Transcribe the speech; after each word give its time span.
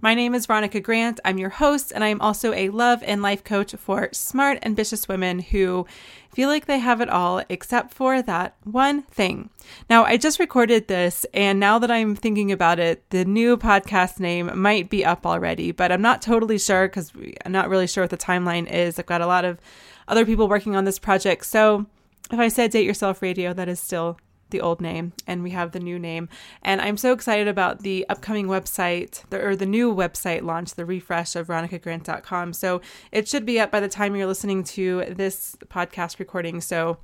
My 0.00 0.14
name 0.14 0.32
is 0.32 0.46
Veronica 0.46 0.78
Grant. 0.78 1.18
I'm 1.24 1.38
your 1.38 1.50
host, 1.50 1.90
and 1.92 2.04
I'm 2.04 2.20
also 2.20 2.52
a 2.52 2.68
love 2.68 3.02
and 3.04 3.20
life 3.20 3.42
coach 3.42 3.74
for 3.74 4.08
smart, 4.12 4.60
ambitious 4.62 5.08
women 5.08 5.40
who 5.40 5.86
feel 6.32 6.48
like 6.48 6.66
they 6.66 6.78
have 6.78 7.00
it 7.00 7.08
all 7.08 7.42
except 7.48 7.92
for 7.92 8.22
that 8.22 8.54
one 8.62 9.02
thing. 9.02 9.50
Now, 9.90 10.04
I 10.04 10.16
just 10.16 10.38
recorded 10.38 10.86
this, 10.86 11.26
and 11.34 11.58
now 11.58 11.80
that 11.80 11.90
I'm 11.90 12.14
thinking 12.14 12.52
about 12.52 12.78
it, 12.78 13.10
the 13.10 13.24
new 13.24 13.56
podcast 13.56 14.20
name 14.20 14.52
might 14.54 14.88
be 14.88 15.04
up 15.04 15.26
already, 15.26 15.72
but 15.72 15.90
I'm 15.90 16.02
not 16.02 16.22
totally 16.22 16.58
sure 16.58 16.86
because 16.86 17.12
I'm 17.44 17.50
not 17.50 17.68
really 17.68 17.88
sure 17.88 18.04
what 18.04 18.10
the 18.10 18.16
timeline 18.16 18.70
is. 18.70 19.00
I've 19.00 19.06
got 19.06 19.20
a 19.20 19.26
lot 19.26 19.44
of 19.44 19.58
other 20.06 20.24
people 20.24 20.48
working 20.48 20.76
on 20.76 20.84
this 20.84 21.00
project. 21.00 21.44
So 21.44 21.86
if 22.30 22.38
I 22.38 22.46
said 22.46 22.70
Date 22.70 22.86
Yourself 22.86 23.20
Radio, 23.20 23.52
that 23.52 23.68
is 23.68 23.80
still 23.80 24.16
the 24.50 24.60
old 24.60 24.80
name 24.80 25.12
and 25.26 25.42
we 25.42 25.50
have 25.50 25.72
the 25.72 25.80
new 25.80 25.98
name. 25.98 26.28
And 26.62 26.80
I'm 26.80 26.96
so 26.96 27.12
excited 27.12 27.48
about 27.48 27.82
the 27.82 28.06
upcoming 28.08 28.46
website 28.46 29.28
the, 29.30 29.44
or 29.44 29.56
the 29.56 29.66
new 29.66 29.94
website 29.94 30.42
launch, 30.42 30.74
the 30.74 30.84
refresh 30.84 31.36
of 31.36 31.48
veronicagrant.com. 31.48 32.52
So 32.52 32.80
it 33.12 33.28
should 33.28 33.46
be 33.46 33.60
up 33.60 33.70
by 33.70 33.80
the 33.80 33.88
time 33.88 34.16
you're 34.16 34.26
listening 34.26 34.64
to 34.64 35.04
this 35.08 35.56
podcast 35.68 36.18
recording. 36.18 36.60
So 36.60 36.98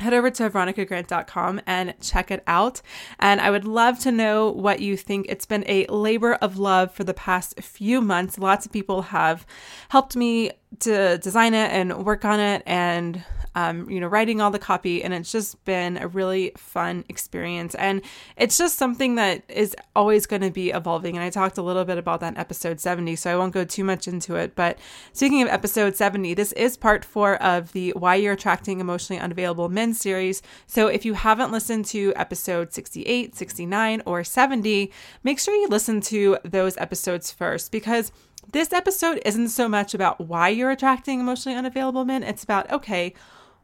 head 0.00 0.14
over 0.14 0.30
to 0.30 0.50
veronicagrant.com 0.50 1.60
and 1.66 1.94
check 2.00 2.30
it 2.30 2.42
out. 2.46 2.82
And 3.18 3.40
I 3.40 3.50
would 3.50 3.64
love 3.64 3.98
to 4.00 4.12
know 4.12 4.50
what 4.50 4.80
you 4.80 4.96
think. 4.96 5.26
It's 5.28 5.46
been 5.46 5.64
a 5.66 5.86
labor 5.86 6.34
of 6.34 6.58
love 6.58 6.92
for 6.92 7.04
the 7.04 7.14
past 7.14 7.60
few 7.60 8.00
months. 8.00 8.38
Lots 8.38 8.66
of 8.66 8.72
people 8.72 9.02
have 9.02 9.46
helped 9.90 10.16
me 10.16 10.52
to 10.80 11.18
design 11.18 11.54
it 11.54 11.70
and 11.70 12.04
work 12.04 12.24
on 12.24 12.40
it 12.40 12.62
and 12.66 13.24
um, 13.54 13.90
you 13.90 14.00
know, 14.00 14.06
writing 14.06 14.40
all 14.40 14.50
the 14.50 14.58
copy, 14.58 15.02
and 15.02 15.12
it's 15.12 15.32
just 15.32 15.62
been 15.64 15.96
a 15.96 16.06
really 16.06 16.52
fun 16.56 17.04
experience. 17.08 17.74
And 17.74 18.02
it's 18.36 18.56
just 18.56 18.76
something 18.76 19.16
that 19.16 19.42
is 19.48 19.74
always 19.96 20.26
going 20.26 20.42
to 20.42 20.50
be 20.50 20.70
evolving. 20.70 21.16
And 21.16 21.24
I 21.24 21.30
talked 21.30 21.58
a 21.58 21.62
little 21.62 21.84
bit 21.84 21.98
about 21.98 22.20
that 22.20 22.34
in 22.34 22.38
episode 22.38 22.80
70, 22.80 23.16
so 23.16 23.32
I 23.32 23.36
won't 23.36 23.52
go 23.52 23.64
too 23.64 23.84
much 23.84 24.06
into 24.06 24.36
it. 24.36 24.54
But 24.54 24.78
speaking 25.12 25.42
of 25.42 25.48
episode 25.48 25.96
70, 25.96 26.34
this 26.34 26.52
is 26.52 26.76
part 26.76 27.04
four 27.04 27.42
of 27.42 27.72
the 27.72 27.92
Why 27.96 28.14
You're 28.14 28.34
Attracting 28.34 28.80
Emotionally 28.80 29.20
Unavailable 29.20 29.68
Men 29.68 29.94
series. 29.94 30.42
So 30.66 30.86
if 30.86 31.04
you 31.04 31.14
haven't 31.14 31.52
listened 31.52 31.86
to 31.86 32.12
episode 32.16 32.72
68, 32.72 33.34
69, 33.34 34.02
or 34.06 34.22
70, 34.22 34.92
make 35.24 35.38
sure 35.38 35.54
you 35.54 35.68
listen 35.68 36.00
to 36.02 36.38
those 36.44 36.76
episodes 36.76 37.32
first 37.32 37.72
because 37.72 38.12
this 38.52 38.72
episode 38.72 39.20
isn't 39.24 39.48
so 39.50 39.68
much 39.68 39.94
about 39.94 40.20
why 40.20 40.48
you're 40.48 40.70
attracting 40.70 41.20
emotionally 41.20 41.56
unavailable 41.56 42.04
men. 42.04 42.22
It's 42.22 42.42
about, 42.42 42.70
okay, 42.72 43.14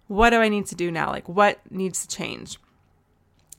what 0.08 0.30
do 0.30 0.36
I 0.36 0.48
need 0.48 0.66
to 0.66 0.74
do 0.74 0.90
now? 0.90 1.10
Like, 1.10 1.28
what 1.28 1.60
needs 1.70 2.06
to 2.06 2.16
change? 2.16 2.58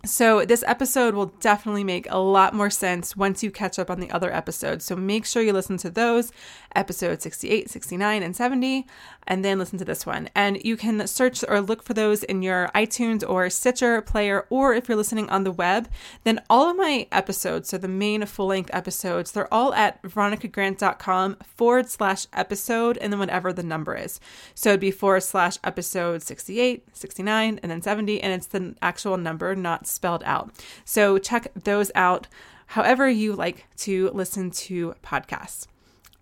So, 0.05 0.45
this 0.45 0.63
episode 0.67 1.15
will 1.15 1.33
definitely 1.41 1.83
make 1.83 2.07
a 2.09 2.19
lot 2.19 2.53
more 2.53 2.69
sense 2.69 3.17
once 3.17 3.43
you 3.43 3.51
catch 3.51 3.77
up 3.77 3.89
on 3.89 3.99
the 3.99 4.09
other 4.11 4.33
episodes. 4.33 4.85
So, 4.85 4.95
make 4.95 5.25
sure 5.25 5.41
you 5.41 5.51
listen 5.51 5.77
to 5.77 5.89
those 5.89 6.31
episodes 6.77 7.23
68, 7.23 7.69
69, 7.69 8.23
and 8.23 8.35
70, 8.35 8.87
and 9.27 9.43
then 9.43 9.59
listen 9.59 9.77
to 9.79 9.85
this 9.85 10.05
one. 10.05 10.29
And 10.35 10.63
you 10.63 10.77
can 10.77 11.05
search 11.07 11.43
or 11.47 11.59
look 11.59 11.83
for 11.83 11.93
those 11.93 12.23
in 12.23 12.41
your 12.41 12.69
iTunes 12.73 13.27
or 13.27 13.49
Stitcher 13.49 14.01
player, 14.01 14.45
or 14.49 14.73
if 14.73 14.87
you're 14.87 14.95
listening 14.95 15.29
on 15.29 15.43
the 15.43 15.51
web, 15.51 15.89
then 16.23 16.41
all 16.49 16.69
of 16.69 16.77
my 16.77 17.07
episodes, 17.11 17.67
so 17.67 17.77
the 17.77 17.89
main 17.89 18.25
full 18.25 18.47
length 18.47 18.69
episodes, 18.73 19.31
they're 19.31 19.53
all 19.53 19.73
at 19.73 20.01
veronicagrant.com 20.03 21.35
forward 21.43 21.89
slash 21.89 22.27
episode, 22.31 22.97
and 22.99 23.11
then 23.11 23.19
whatever 23.19 23.51
the 23.51 23.63
number 23.63 23.95
is. 23.95 24.21
So, 24.55 24.69
it'd 24.69 24.79
be 24.79 24.91
forward 24.91 25.23
slash 25.23 25.57
episode 25.63 26.21
68, 26.21 26.95
69, 26.95 27.59
and 27.61 27.71
then 27.71 27.81
70, 27.81 28.21
and 28.21 28.33
it's 28.33 28.47
the 28.47 28.75
actual 28.81 29.17
number, 29.17 29.55
not 29.55 29.87
spelled 29.87 30.23
out. 30.25 30.51
So 30.85 31.17
check 31.17 31.51
those 31.55 31.91
out 31.95 32.27
however 32.67 33.09
you 33.09 33.33
like 33.33 33.65
to 33.77 34.09
listen 34.11 34.51
to 34.51 34.93
podcasts. 35.03 35.67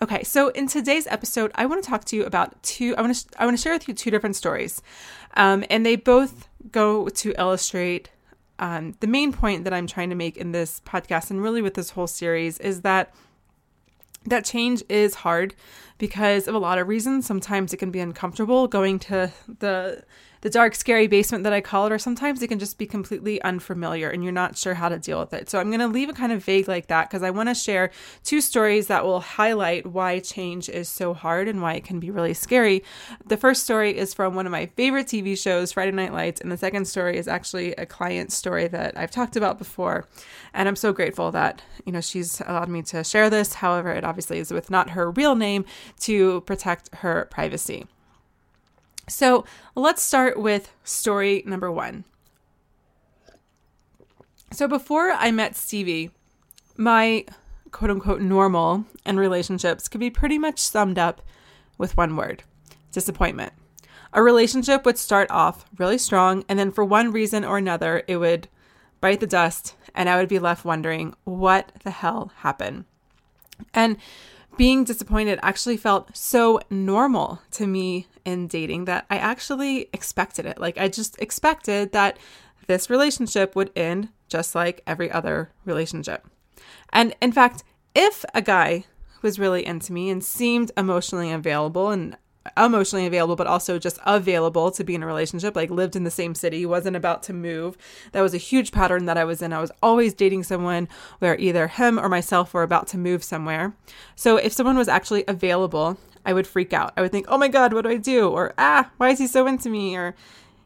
Okay, 0.06 0.24
so 0.24 0.50
in 0.50 0.68
today's 0.68 1.08
episode, 1.08 1.52
I 1.56 1.66
want 1.66 1.84
to 1.84 1.90
talk 1.90 2.06
to 2.06 2.16
you 2.16 2.26
about 2.26 2.62
two. 2.62 2.96
I 2.96 3.02
want 3.02 3.16
to 3.16 3.42
I 3.42 3.46
want 3.46 3.58
to 3.58 3.64
share 3.64 3.74
with 3.74 3.88
you 3.88 3.96
two 3.96 4.12
different 4.12 4.36
stories, 4.36 4.84
um, 5.34 5.66
and 5.68 5.84
they 5.84 5.96
both 5.96 6.48
go 6.72 7.10
to 7.10 7.34
illustrate 7.40 8.12
um, 8.60 8.94
the 9.00 9.08
main 9.08 9.34
point 9.34 9.64
that 9.64 9.74
I'm 9.74 9.88
trying 9.88 10.12
to 10.12 10.16
make 10.16 10.38
in 10.38 10.52
this 10.52 10.80
podcast, 10.82 11.32
and 11.32 11.42
really 11.42 11.64
with 11.64 11.74
this 11.74 11.90
whole 11.90 12.06
series, 12.06 12.60
is 12.60 12.82
that 12.82 13.16
that 14.28 14.46
change 14.46 14.84
is 14.90 15.16
hard 15.16 15.56
because 15.98 16.48
of 16.48 16.54
a 16.54 16.60
lot 16.60 16.78
of 16.78 16.88
reasons. 16.88 17.26
Sometimes 17.26 17.74
it 17.74 17.78
can 17.78 17.90
be 17.90 18.00
uncomfortable 18.00 18.68
going 18.68 19.00
to 19.00 19.32
the 19.58 20.04
the 20.46 20.52
dark, 20.52 20.76
scary 20.76 21.08
basement 21.08 21.44
that 21.44 21.54
I 21.54 21.60
call 21.60 21.88
it, 21.88 21.92
or 21.92 21.98
sometimes 21.98 22.40
it 22.44 22.50
can 22.50 22.60
just 22.60 22.78
be 22.78 22.86
completely 22.86 23.42
unfamiliar 23.42 24.12
and 24.12 24.24
you're 24.24 24.32
not 24.32 24.56
sure 24.56 24.76
how 24.76 24.90
to 24.90 25.00
deal 25.00 25.20
with 25.20 25.34
it. 25.34 25.50
So 25.50 25.58
I'm 25.58 25.72
going 25.72 25.80
to 25.80 25.88
leave 25.88 26.08
it 26.08 26.16
kind 26.16 26.32
of 26.32 26.46
vague 26.46 26.68
like 26.68 26.86
that 26.86 27.10
because 27.10 27.24
I 27.24 27.32
want 27.32 27.50
to 27.50 27.56
share 27.56 27.90
two 28.24 28.42
stories 28.42 28.86
that 28.86 29.04
will 29.04 29.22
highlight 29.22 29.88
why 29.88 30.20
change 30.20 30.70
is 30.70 30.88
so 30.88 31.16
hard 31.16 31.48
and 31.48 31.64
why 31.64 31.74
it 31.74 31.84
can 31.84 32.00
be 32.00 32.12
really 32.12 32.36
scary. 32.36 32.84
The 33.26 33.38
first 33.38 33.64
story 33.64 33.98
is 33.98 34.14
from 34.14 34.36
one 34.36 34.46
of 34.46 34.52
my 34.52 34.68
favorite 34.68 35.08
TV 35.08 35.36
shows, 35.36 35.72
Friday 35.72 35.94
Night 35.94 36.14
Lights, 36.14 36.42
and 36.42 36.52
the 36.52 36.58
second 36.58 36.86
story 36.86 37.18
is 37.18 37.28
actually 37.28 37.74
a 37.74 37.88
client 37.88 38.32
story 38.32 38.68
that 38.68 38.96
I've 38.96 39.10
talked 39.10 39.36
about 39.36 39.58
before. 39.58 40.08
And 40.54 40.70
I'm 40.70 40.76
so 40.76 40.94
grateful 40.94 41.32
that, 41.32 41.64
you 41.88 41.92
know, 41.92 42.02
she's 42.02 42.40
allowed 42.42 42.70
me 42.70 42.84
to 42.84 43.04
share 43.04 43.32
this. 43.32 43.56
However, 43.56 43.90
it 43.90 44.04
obviously 44.04 44.38
is 44.38 44.54
with 44.54 44.70
not 44.70 44.92
her 44.92 45.10
real 45.10 45.34
name 45.34 45.66
to 46.02 46.42
protect 46.42 46.94
her 46.98 47.28
privacy. 47.32 47.88
So 49.08 49.46
let's 49.76 50.02
start 50.02 50.40
with 50.40 50.72
story 50.84 51.44
number 51.46 51.72
one. 51.72 52.06
So 54.52 54.68
before 54.68 55.12
I 55.12 55.32
met 55.32 55.56
Stevie, 55.56 56.12
my 56.78 57.26
quote 57.72 57.92
unquote 57.92 58.22
normal 58.22 58.86
and 59.06 59.20
relationships 59.20 59.88
could 59.88 60.00
be 60.00 60.10
pretty 60.10 60.38
much 60.38 60.60
summed 60.60 60.98
up 60.98 61.22
with 61.78 61.98
one 61.98 62.16
word 62.16 62.44
disappointment. 62.92 63.54
A 64.14 64.24
relationship 64.24 64.86
would 64.86 64.98
start 64.98 65.30
off 65.30 65.66
really 65.78 65.98
strong, 65.98 66.46
and 66.48 66.58
then 66.58 66.72
for 66.72 66.86
one 66.86 67.12
reason 67.12 67.44
or 67.44 67.58
another, 67.58 68.04
it 68.08 68.16
would 68.16 68.48
bite 69.02 69.20
the 69.20 69.28
dust, 69.28 69.76
and 69.94 70.08
I 70.08 70.16
would 70.16 70.30
be 70.30 70.40
left 70.40 70.64
wondering 70.64 71.14
what 71.26 71.74
the 71.84 71.92
hell 71.92 72.32
happened. 72.38 72.86
And 73.74 73.98
being 74.56 74.86
disappointed 74.86 75.40
actually 75.44 75.76
felt 75.76 76.16
so 76.16 76.62
normal 76.70 77.42
to 77.52 77.68
me 77.68 78.08
in 78.26 78.48
dating 78.48 78.86
that 78.86 79.06
I 79.10 79.18
actually 79.18 79.88
expected 79.94 80.46
it. 80.46 80.60
Like, 80.60 80.78
I 80.78 80.88
just 80.88 81.22
expected 81.22 81.92
that 81.94 82.18
this 82.68 82.90
relationship 82.90 83.56
would 83.56 83.72
end 83.76 84.10
just 84.28 84.56
like 84.56 84.82
every 84.88 85.10
other 85.12 85.52
relationship. 85.66 86.28
And 86.92 87.16
in 87.22 87.32
fact, 87.32 87.64
if 87.94 88.26
a 88.34 88.42
guy 88.42 88.86
was 89.22 89.40
really 89.40 89.66
into 89.66 89.94
me 89.94 90.10
and 90.10 90.24
seemed 90.24 90.72
emotionally 90.76 91.32
available 91.32 91.90
and 91.90 92.18
emotionally 92.58 93.08
available, 93.08 93.36
but 93.36 93.48
also 93.48 93.80
just 93.80 93.98
available 94.06 94.70
to 94.72 94.84
be 94.84 94.94
in 94.94 95.02
a 95.02 95.08
relationship, 95.08 95.56
like 95.56 95.70
lived 95.72 95.96
in 95.96 96.04
the 96.04 96.12
same 96.12 96.36
city, 96.36 96.66
wasn't 96.66 96.96
about 96.96 97.24
to 97.24 97.34
move. 97.34 97.78
That 98.12 98.22
was 98.22 98.34
a 98.34 98.40
huge 98.40 98.72
pattern 98.72 99.06
that 99.06 99.18
I 99.18 99.24
was 99.24 99.42
in. 99.42 99.52
I 99.52 99.62
was 99.62 99.72
always 99.82 100.14
dating 100.14 100.44
someone 100.44 100.88
where 101.20 101.38
either 101.40 101.68
him 101.68 102.00
or 102.00 102.08
myself 102.08 102.54
were 102.54 102.64
about 102.64 102.88
to 102.88 102.98
move 102.98 103.24
somewhere. 103.24 103.76
So 104.16 104.38
if 104.38 104.54
someone 104.54 104.78
was 104.78 104.88
actually 104.88 105.24
available, 105.28 105.98
I 106.26 106.34
would 106.34 106.48
freak 106.48 106.74
out. 106.74 106.94
I 106.98 107.02
would 107.02 107.12
think, 107.12 107.28
oh 107.30 107.38
my 107.38 107.48
God, 107.48 107.74
what 107.74 107.84
do 107.84 107.90
I 107.90 107.98
do? 107.98 108.30
Or, 108.30 108.54
ah, 108.58 108.92
why 108.98 109.10
is 109.10 109.20
he 109.20 109.28
so 109.28 109.48
into 109.48 109.70
me? 109.70 109.96
Or, 109.96 110.16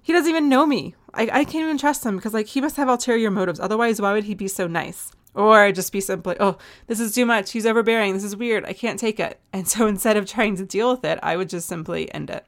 he 0.01 0.13
doesn't 0.13 0.29
even 0.29 0.49
know 0.49 0.65
me. 0.65 0.95
I, 1.13 1.23
I 1.23 1.43
can't 1.43 1.65
even 1.65 1.77
trust 1.77 2.05
him 2.05 2.15
because, 2.15 2.33
like, 2.33 2.47
he 2.47 2.61
must 2.61 2.77
have 2.77 2.87
ulterior 2.87 3.29
motives. 3.29 3.59
Otherwise, 3.59 4.01
why 4.01 4.13
would 4.13 4.23
he 4.23 4.33
be 4.33 4.47
so 4.47 4.67
nice? 4.67 5.11
Or 5.35 5.71
just 5.71 5.91
be 5.91 6.01
simply, 6.01 6.35
oh, 6.39 6.57
this 6.87 6.99
is 6.99 7.13
too 7.13 7.25
much. 7.25 7.51
He's 7.51 7.65
overbearing. 7.65 8.13
This 8.13 8.23
is 8.23 8.35
weird. 8.35 8.65
I 8.65 8.73
can't 8.73 8.99
take 8.99 9.19
it. 9.19 9.39
And 9.53 9.67
so 9.67 9.87
instead 9.87 10.17
of 10.17 10.25
trying 10.25 10.55
to 10.57 10.65
deal 10.65 10.91
with 10.91 11.03
it, 11.05 11.19
I 11.21 11.37
would 11.37 11.49
just 11.49 11.67
simply 11.67 12.11
end 12.13 12.29
it. 12.29 12.45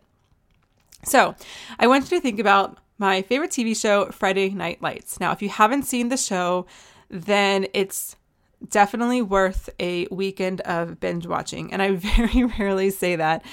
So 1.03 1.35
I 1.79 1.87
want 1.87 2.09
you 2.09 2.17
to 2.17 2.21
think 2.21 2.39
about 2.39 2.77
my 2.97 3.21
favorite 3.23 3.51
TV 3.51 3.79
show, 3.79 4.05
Friday 4.11 4.49
Night 4.49 4.81
Lights. 4.81 5.19
Now, 5.19 5.31
if 5.31 5.41
you 5.41 5.49
haven't 5.49 5.83
seen 5.83 6.09
the 6.09 6.17
show, 6.17 6.67
then 7.09 7.67
it's 7.73 8.15
definitely 8.69 9.21
worth 9.21 9.69
a 9.79 10.07
weekend 10.11 10.61
of 10.61 10.99
binge 10.99 11.25
watching. 11.27 11.71
And 11.73 11.81
I 11.81 11.91
very 11.95 12.43
rarely 12.43 12.89
say 12.89 13.15
that. 13.15 13.43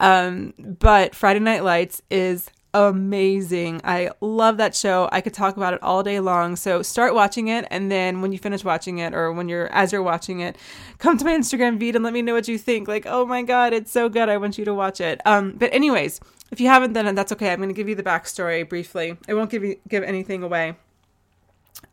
Um, 0.00 0.54
but 0.58 1.14
Friday 1.14 1.40
Night 1.40 1.64
Lights 1.64 2.02
is 2.10 2.50
amazing. 2.74 3.80
I 3.84 4.10
love 4.20 4.56
that 4.56 4.74
show. 4.74 5.08
I 5.12 5.20
could 5.20 5.34
talk 5.34 5.56
about 5.56 5.74
it 5.74 5.82
all 5.82 6.02
day 6.02 6.20
long. 6.20 6.56
So 6.56 6.82
start 6.82 7.14
watching 7.14 7.48
it 7.48 7.66
and 7.70 7.92
then 7.92 8.22
when 8.22 8.32
you 8.32 8.38
finish 8.38 8.64
watching 8.64 8.98
it 8.98 9.14
or 9.14 9.30
when 9.32 9.48
you're 9.48 9.70
as 9.72 9.92
you're 9.92 10.02
watching 10.02 10.40
it, 10.40 10.56
come 10.98 11.18
to 11.18 11.24
my 11.24 11.32
Instagram 11.32 11.78
feed 11.78 11.96
and 11.96 12.04
let 12.04 12.14
me 12.14 12.22
know 12.22 12.32
what 12.32 12.48
you 12.48 12.56
think. 12.56 12.88
Like, 12.88 13.04
"Oh 13.06 13.26
my 13.26 13.42
god, 13.42 13.74
it's 13.74 13.92
so 13.92 14.08
good. 14.08 14.30
I 14.30 14.38
want 14.38 14.56
you 14.56 14.64
to 14.64 14.72
watch 14.72 15.02
it." 15.02 15.20
Um 15.26 15.52
but 15.58 15.72
anyways, 15.74 16.18
if 16.50 16.60
you 16.60 16.68
haven't 16.68 16.96
it, 16.96 17.14
that's 17.14 17.32
okay. 17.32 17.50
I'm 17.50 17.58
going 17.58 17.70
to 17.70 17.74
give 17.74 17.88
you 17.88 17.94
the 17.94 18.02
backstory 18.02 18.68
briefly. 18.68 19.16
I 19.26 19.34
won't 19.34 19.50
give 19.50 19.64
you 19.64 19.76
give 19.88 20.02
anything 20.04 20.42
away. 20.42 20.76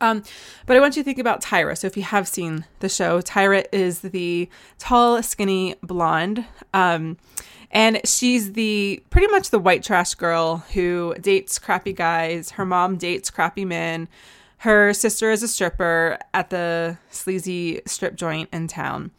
Um, 0.00 0.22
but 0.66 0.76
I 0.76 0.80
want 0.80 0.96
you 0.96 1.02
to 1.02 1.04
think 1.04 1.18
about 1.18 1.42
Tyra. 1.42 1.76
So 1.76 1.86
if 1.86 1.96
you 1.96 2.02
have 2.02 2.26
seen 2.26 2.64
the 2.80 2.88
show, 2.88 3.20
Tyra 3.20 3.66
is 3.72 4.00
the 4.00 4.48
tall, 4.78 5.22
skinny 5.22 5.76
blonde. 5.82 6.44
Um, 6.72 7.18
and 7.70 8.00
she's 8.04 8.54
the 8.54 9.02
pretty 9.10 9.28
much 9.28 9.50
the 9.50 9.58
white 9.58 9.82
trash 9.82 10.14
girl 10.14 10.64
who 10.72 11.14
dates 11.20 11.58
crappy 11.58 11.92
guys. 11.92 12.50
Her 12.52 12.64
mom 12.64 12.96
dates 12.96 13.30
crappy 13.30 13.64
men. 13.64 14.08
Her 14.58 14.92
sister 14.92 15.30
is 15.30 15.42
a 15.42 15.48
stripper 15.48 16.18
at 16.34 16.50
the 16.50 16.98
sleazy 17.10 17.80
strip 17.86 18.16
joint 18.16 18.48
in 18.52 18.68
town. 18.68 19.10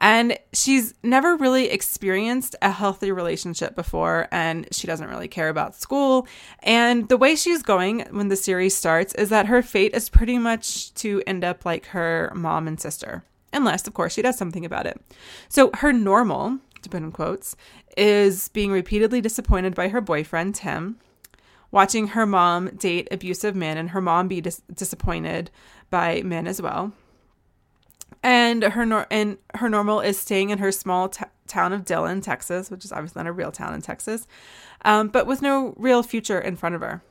And 0.00 0.38
she's 0.54 0.94
never 1.02 1.36
really 1.36 1.68
experienced 1.70 2.56
a 2.62 2.70
healthy 2.70 3.12
relationship 3.12 3.76
before, 3.76 4.28
and 4.32 4.66
she 4.72 4.86
doesn't 4.86 5.08
really 5.08 5.28
care 5.28 5.50
about 5.50 5.74
school. 5.74 6.26
And 6.62 7.08
the 7.08 7.18
way 7.18 7.36
she's 7.36 7.62
going 7.62 8.06
when 8.10 8.28
the 8.28 8.36
series 8.36 8.74
starts 8.74 9.14
is 9.14 9.28
that 9.28 9.46
her 9.46 9.62
fate 9.62 9.94
is 9.94 10.08
pretty 10.08 10.38
much 10.38 10.94
to 10.94 11.22
end 11.26 11.44
up 11.44 11.66
like 11.66 11.86
her 11.86 12.32
mom 12.34 12.66
and 12.66 12.80
sister, 12.80 13.24
unless, 13.52 13.86
of 13.86 13.92
course, 13.92 14.14
she 14.14 14.22
does 14.22 14.38
something 14.38 14.64
about 14.64 14.86
it. 14.86 14.98
So 15.50 15.70
her 15.74 15.92
normal, 15.92 16.58
to 16.80 16.88
put 16.88 17.02
in 17.02 17.12
quotes, 17.12 17.54
is 17.96 18.48
being 18.48 18.72
repeatedly 18.72 19.20
disappointed 19.20 19.74
by 19.74 19.88
her 19.88 20.00
boyfriend, 20.00 20.54
Tim, 20.54 20.96
watching 21.70 22.08
her 22.08 22.24
mom 22.24 22.68
date 22.76 23.08
abusive 23.10 23.54
men 23.54 23.76
and 23.76 23.90
her 23.90 24.00
mom 24.00 24.28
be 24.28 24.40
dis- 24.40 24.62
disappointed 24.72 25.50
by 25.90 26.22
men 26.22 26.46
as 26.46 26.62
well. 26.62 26.92
And 28.22 28.62
her 28.62 28.84
nor- 28.84 29.06
and 29.10 29.38
her 29.54 29.68
normal 29.68 30.00
is 30.00 30.18
staying 30.18 30.50
in 30.50 30.58
her 30.58 30.72
small 30.72 31.08
t- 31.08 31.24
town 31.46 31.72
of 31.72 31.84
Dillon, 31.84 32.20
Texas, 32.20 32.70
which 32.70 32.84
is 32.84 32.92
obviously 32.92 33.20
not 33.20 33.28
a 33.28 33.32
real 33.32 33.50
town 33.50 33.74
in 33.74 33.80
Texas, 33.80 34.26
um, 34.84 35.08
but 35.08 35.26
with 35.26 35.42
no 35.42 35.74
real 35.76 36.02
future 36.02 36.38
in 36.38 36.56
front 36.56 36.74
of 36.74 36.80
her. 36.80 37.02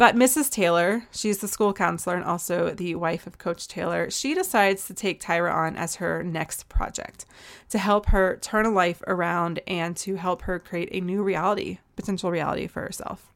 But 0.00 0.16
Mrs. 0.16 0.50
Taylor, 0.50 1.04
she's 1.10 1.38
the 1.38 1.46
school 1.46 1.74
counselor 1.74 2.16
and 2.16 2.24
also 2.24 2.70
the 2.70 2.94
wife 2.94 3.26
of 3.26 3.36
Coach 3.36 3.68
Taylor, 3.68 4.10
she 4.10 4.32
decides 4.32 4.86
to 4.86 4.94
take 4.94 5.20
Tyra 5.20 5.54
on 5.54 5.76
as 5.76 5.96
her 5.96 6.22
next 6.22 6.70
project 6.70 7.26
to 7.68 7.76
help 7.76 8.06
her 8.06 8.38
turn 8.40 8.64
a 8.64 8.70
life 8.70 9.02
around 9.06 9.60
and 9.66 9.94
to 9.98 10.14
help 10.14 10.42
her 10.42 10.58
create 10.58 10.88
a 10.92 11.02
new 11.02 11.22
reality, 11.22 11.80
potential 11.96 12.30
reality 12.30 12.66
for 12.66 12.80
herself. 12.80 13.30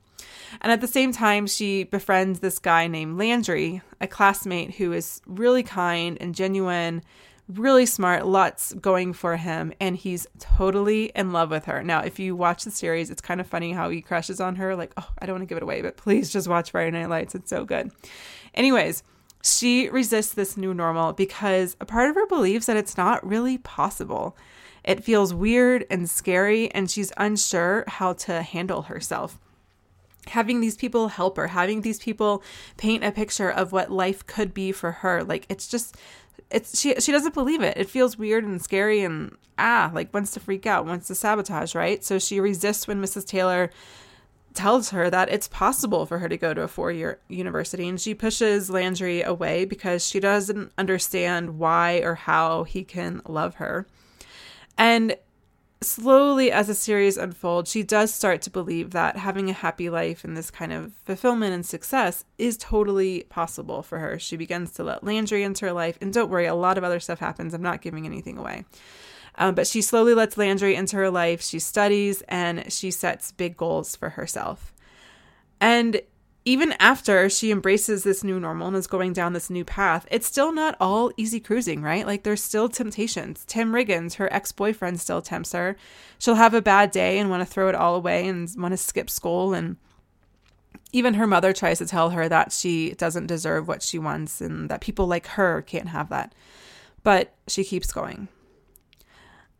And 0.60 0.72
at 0.72 0.80
the 0.80 0.88
same 0.88 1.12
time, 1.12 1.46
she 1.46 1.84
befriends 1.84 2.40
this 2.40 2.58
guy 2.58 2.86
named 2.86 3.18
Landry, 3.18 3.82
a 4.00 4.06
classmate 4.06 4.74
who 4.76 4.92
is 4.92 5.20
really 5.26 5.62
kind 5.62 6.18
and 6.20 6.34
genuine 6.34 7.02
really 7.48 7.86
smart, 7.86 8.26
lots 8.26 8.72
going 8.74 9.12
for 9.12 9.36
him, 9.36 9.72
and 9.80 9.96
he's 9.96 10.26
totally 10.38 11.12
in 11.14 11.32
love 11.32 11.50
with 11.50 11.66
her. 11.66 11.82
Now, 11.82 12.00
if 12.00 12.18
you 12.18 12.34
watch 12.34 12.64
the 12.64 12.70
series, 12.70 13.10
it's 13.10 13.20
kind 13.20 13.40
of 13.40 13.46
funny 13.46 13.72
how 13.72 13.90
he 13.90 14.00
crushes 14.00 14.40
on 14.40 14.56
her. 14.56 14.74
Like, 14.74 14.92
oh, 14.96 15.08
I 15.18 15.26
don't 15.26 15.34
want 15.34 15.42
to 15.42 15.46
give 15.46 15.58
it 15.58 15.62
away, 15.62 15.82
but 15.82 15.96
please 15.96 16.32
just 16.32 16.48
watch 16.48 16.70
Friday 16.70 16.90
Night 16.90 17.10
Lights. 17.10 17.34
It's 17.34 17.50
so 17.50 17.64
good. 17.64 17.90
Anyways, 18.54 19.02
she 19.42 19.90
resists 19.90 20.32
this 20.32 20.56
new 20.56 20.72
normal 20.72 21.12
because 21.12 21.76
a 21.80 21.84
part 21.84 22.08
of 22.08 22.16
her 22.16 22.26
believes 22.26 22.66
that 22.66 22.78
it's 22.78 22.96
not 22.96 23.26
really 23.26 23.58
possible. 23.58 24.36
It 24.82 25.04
feels 25.04 25.34
weird 25.34 25.84
and 25.90 26.08
scary, 26.08 26.70
and 26.72 26.90
she's 26.90 27.12
unsure 27.18 27.84
how 27.86 28.14
to 28.14 28.42
handle 28.42 28.82
herself 28.82 29.38
having 30.28 30.60
these 30.60 30.76
people 30.76 31.08
help 31.08 31.36
her, 31.36 31.48
having 31.48 31.80
these 31.80 31.98
people 31.98 32.42
paint 32.76 33.04
a 33.04 33.12
picture 33.12 33.50
of 33.50 33.72
what 33.72 33.90
life 33.90 34.26
could 34.26 34.54
be 34.54 34.72
for 34.72 34.92
her. 34.92 35.22
Like 35.22 35.46
it's 35.48 35.68
just 35.68 35.96
it's 36.50 36.78
she 36.78 36.94
she 37.00 37.12
doesn't 37.12 37.34
believe 37.34 37.62
it. 37.62 37.76
It 37.76 37.88
feels 37.88 38.18
weird 38.18 38.44
and 38.44 38.60
scary 38.62 39.02
and 39.02 39.36
ah, 39.58 39.90
like 39.94 40.12
wants 40.12 40.32
to 40.32 40.40
freak 40.40 40.66
out, 40.66 40.86
wants 40.86 41.06
to 41.08 41.14
sabotage, 41.14 41.74
right? 41.74 42.04
So 42.04 42.18
she 42.18 42.40
resists 42.40 42.86
when 42.86 43.00
Mrs. 43.00 43.26
Taylor 43.26 43.70
tells 44.52 44.90
her 44.90 45.10
that 45.10 45.28
it's 45.28 45.48
possible 45.48 46.06
for 46.06 46.20
her 46.20 46.28
to 46.28 46.36
go 46.36 46.54
to 46.54 46.62
a 46.62 46.68
four-year 46.68 47.18
university 47.28 47.88
and 47.88 48.00
she 48.00 48.14
pushes 48.14 48.70
Landry 48.70 49.20
away 49.20 49.64
because 49.64 50.06
she 50.06 50.20
doesn't 50.20 50.72
understand 50.78 51.58
why 51.58 51.96
or 51.98 52.14
how 52.14 52.62
he 52.62 52.84
can 52.84 53.20
love 53.26 53.56
her. 53.56 53.86
And 54.78 55.16
slowly 55.84 56.50
as 56.50 56.66
the 56.66 56.74
series 56.74 57.16
unfolds, 57.16 57.70
she 57.70 57.82
does 57.82 58.12
start 58.12 58.42
to 58.42 58.50
believe 58.50 58.90
that 58.90 59.16
having 59.16 59.48
a 59.48 59.52
happy 59.52 59.88
life 59.88 60.24
and 60.24 60.36
this 60.36 60.50
kind 60.50 60.72
of 60.72 60.92
fulfillment 61.04 61.54
and 61.54 61.64
success 61.64 62.24
is 62.38 62.56
totally 62.56 63.24
possible 63.24 63.82
for 63.82 63.98
her. 63.98 64.18
She 64.18 64.36
begins 64.36 64.72
to 64.72 64.84
let 64.84 65.04
Landry 65.04 65.42
into 65.42 65.66
her 65.66 65.72
life, 65.72 65.98
and 66.00 66.12
don't 66.12 66.30
worry, 66.30 66.46
a 66.46 66.54
lot 66.54 66.78
of 66.78 66.84
other 66.84 67.00
stuff 67.00 67.18
happens. 67.18 67.54
I'm 67.54 67.62
not 67.62 67.82
giving 67.82 68.06
anything 68.06 68.38
away. 68.38 68.64
Um, 69.36 69.54
but 69.54 69.66
she 69.66 69.82
slowly 69.82 70.14
lets 70.14 70.36
Landry 70.36 70.74
into 70.74 70.96
her 70.96 71.10
life. 71.10 71.42
She 71.42 71.58
studies 71.58 72.22
and 72.28 72.72
she 72.72 72.90
sets 72.90 73.32
big 73.32 73.56
goals 73.56 73.96
for 73.96 74.10
herself. 74.10 74.72
And 75.60 76.00
even 76.44 76.72
after 76.72 77.30
she 77.30 77.50
embraces 77.50 78.04
this 78.04 78.22
new 78.22 78.38
normal 78.38 78.68
and 78.68 78.76
is 78.76 78.86
going 78.86 79.14
down 79.14 79.32
this 79.32 79.48
new 79.48 79.64
path, 79.64 80.06
it's 80.10 80.26
still 80.26 80.52
not 80.52 80.76
all 80.78 81.10
easy 81.16 81.40
cruising, 81.40 81.80
right? 81.80 82.06
Like 82.06 82.22
there's 82.22 82.42
still 82.42 82.68
temptations. 82.68 83.44
Tim 83.46 83.72
Riggins, 83.72 84.14
her 84.14 84.30
ex 84.32 84.52
boyfriend, 84.52 85.00
still 85.00 85.22
tempts 85.22 85.52
her. 85.52 85.76
She'll 86.18 86.34
have 86.34 86.52
a 86.52 86.60
bad 86.60 86.90
day 86.90 87.18
and 87.18 87.30
want 87.30 87.40
to 87.40 87.46
throw 87.46 87.68
it 87.68 87.74
all 87.74 87.94
away 87.94 88.28
and 88.28 88.50
want 88.58 88.72
to 88.72 88.76
skip 88.76 89.08
school. 89.08 89.54
And 89.54 89.76
even 90.92 91.14
her 91.14 91.26
mother 91.26 91.54
tries 91.54 91.78
to 91.78 91.86
tell 91.86 92.10
her 92.10 92.28
that 92.28 92.52
she 92.52 92.92
doesn't 92.92 93.26
deserve 93.26 93.66
what 93.66 93.82
she 93.82 93.98
wants 93.98 94.42
and 94.42 94.68
that 94.68 94.82
people 94.82 95.06
like 95.06 95.26
her 95.28 95.62
can't 95.62 95.88
have 95.88 96.10
that. 96.10 96.34
But 97.02 97.32
she 97.48 97.64
keeps 97.64 97.90
going. 97.90 98.28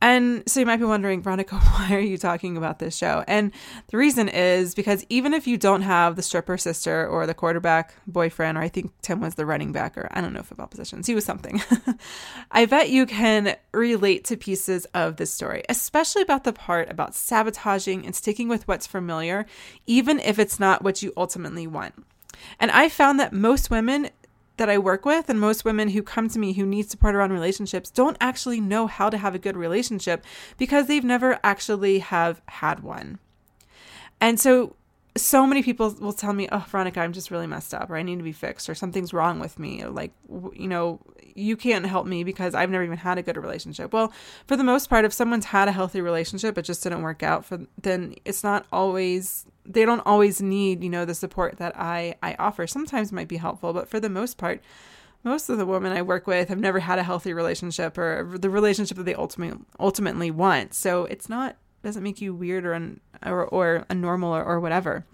And 0.05 0.43
so 0.47 0.61
you 0.61 0.67
might 0.67 0.77
be 0.77 0.85
wondering, 0.85 1.23
Veronica, 1.23 1.57
why 1.59 1.95
are 1.95 1.99
you 1.99 2.19
talking 2.19 2.59
about 2.59 2.79
this 2.79 2.95
show? 2.95 3.25
And 3.27 3.53
the 3.87 3.97
reason 3.97 4.29
is 4.29 4.75
because 4.75 5.07
even 5.09 5.33
if 5.33 5.47
you 5.47 5.57
don't 5.57 5.81
have 5.81 6.15
the 6.15 6.23
stripper 6.23 6.59
sister 6.59 7.09
or 7.09 7.27
the 7.27 7.33
quarterback 7.33 7.95
boyfriend, 8.07 8.59
or 8.59 8.61
I 8.61 8.69
think 8.69 8.93
Tim 9.01 9.23
was 9.23 9.37
the 9.37 9.47
running 9.47 9.73
back, 9.73 9.97
or 9.97 10.09
I 10.11 10.21
don't 10.21 10.35
know 10.35 10.43
football 10.43 10.67
positions, 10.67 11.07
he 11.07 11.15
was 11.15 11.25
something, 11.25 11.63
I 12.51 12.67
bet 12.67 12.91
you 12.91 13.07
can 13.07 13.57
relate 13.73 14.27
to 14.27 14.37
pieces 14.37 14.85
of 14.93 15.17
this 15.17 15.33
story, 15.33 15.63
especially 15.71 16.21
about 16.21 16.45
the 16.45 16.53
part 16.53 16.91
about 16.91 17.15
sabotaging 17.15 18.05
and 18.05 18.15
sticking 18.15 18.47
with 18.47 18.69
what's 18.69 18.87
familiar, 18.87 19.47
even 19.87 20.21
if 20.21 20.39
it's 20.39 20.61
not 20.61 20.85
what 20.85 21.03
you 21.03 21.15
ultimately 21.17 21.67
want. 21.67 21.95
And 22.61 22.71
I 22.71 22.91
found 22.91 23.19
that 23.21 23.33
most 23.33 23.71
women 23.71 24.11
that 24.57 24.71
I 24.71 24.79
work 24.79 25.05
with 25.05 25.29
and 25.29 25.41
most 25.41 25.65
women 25.65 25.91
who 25.91 26.03
come 26.03 26.29
to 26.29 26.39
me 26.39 26.53
who 26.53 26.67
need 26.67 26.91
support 26.91 27.15
around 27.15 27.33
relationships 27.33 27.91
don't 27.91 28.17
actually 28.21 28.61
know 28.61 28.87
how 28.87 29.11
to 29.11 29.19
have 29.19 29.35
a 29.35 29.39
good 29.39 29.57
relationship 29.57 30.25
because 30.59 30.87
they've 30.87 31.05
never 31.05 31.39
actually 31.43 31.99
have 31.99 32.41
had 32.47 32.81
one. 32.81 33.19
And 34.21 34.39
so 34.39 34.77
so 35.17 35.47
many 35.47 35.63
people 35.63 35.95
will 36.01 36.13
tell 36.13 36.33
me, 36.33 36.49
"Oh, 36.51 36.65
Veronica, 36.69 37.01
I'm 37.01 37.13
just 37.13 37.31
really 37.31 37.47
messed 37.47 37.73
up 37.73 37.89
or 37.89 37.97
I 37.97 38.03
need 38.03 38.17
to 38.17 38.25
be 38.25 38.33
fixed 38.33 38.69
or 38.69 38.75
something's 38.75 39.13
wrong 39.13 39.39
with 39.39 39.59
me." 39.59 39.83
Or 39.83 39.91
like, 39.91 40.13
you 40.55 40.67
know, 40.67 41.01
you 41.37 41.57
can't 41.57 41.87
help 41.87 42.07
me 42.07 42.25
because 42.25 42.55
I've 42.55 42.71
never 42.71 42.85
even 42.85 42.99
had 42.99 43.19
a 43.19 43.23
good 43.23 43.37
relationship. 43.37 43.93
Well, 43.93 44.13
for 44.47 44.57
the 44.57 44.65
most 44.65 44.91
part, 44.91 45.05
if 45.05 45.13
someone's 45.13 45.47
had 45.47 45.69
a 45.69 45.73
healthy 45.73 46.01
relationship, 46.01 46.59
it 46.59 46.63
just 46.63 46.83
didn't 46.83 47.03
work 47.03 47.23
out 47.23 47.45
for 47.45 47.61
then 47.81 48.15
it's 48.25 48.43
not 48.43 48.67
always 48.73 49.47
they 49.67 49.85
don't 49.85 50.01
always 50.01 50.43
need 50.43 50.83
you 50.83 50.91
know 50.91 51.05
the 51.05 51.15
support 51.15 51.59
that 51.59 51.77
i 51.77 52.15
i 52.23 52.35
offer. 52.39 52.67
Sometimes 52.67 53.13
might 53.13 53.29
be 53.29 53.37
helpful 53.37 53.73
but 53.73 53.89
for 53.89 54.01
the 54.01 54.11
most 54.11 54.39
part 54.39 54.63
most 55.23 55.49
of 55.49 55.59
the 55.59 55.67
women 55.67 55.93
i 55.93 56.03
work 56.03 56.27
with 56.27 56.49
have 56.49 56.59
never 56.59 56.81
had 56.81 56.99
a 56.99 57.03
healthy 57.03 57.33
relationship 57.33 57.97
or 57.97 58.37
the 58.39 58.51
relationship 58.51 58.97
that 58.97 59.05
they 59.05 59.15
ultimately 59.15 59.65
ultimately 59.81 60.31
want. 60.31 60.75
So 60.75 61.05
it's 61.07 61.29
not 61.29 61.57
doesn't 61.83 62.03
make 62.03 62.21
you 62.21 62.35
weird 62.35 62.65
or 62.65 62.75
un, 62.75 63.01
or, 63.25 63.45
or 63.45 63.85
a 63.91 63.95
normal 63.95 64.35
or, 64.35 64.43
or 64.43 64.59
whatever 64.59 65.05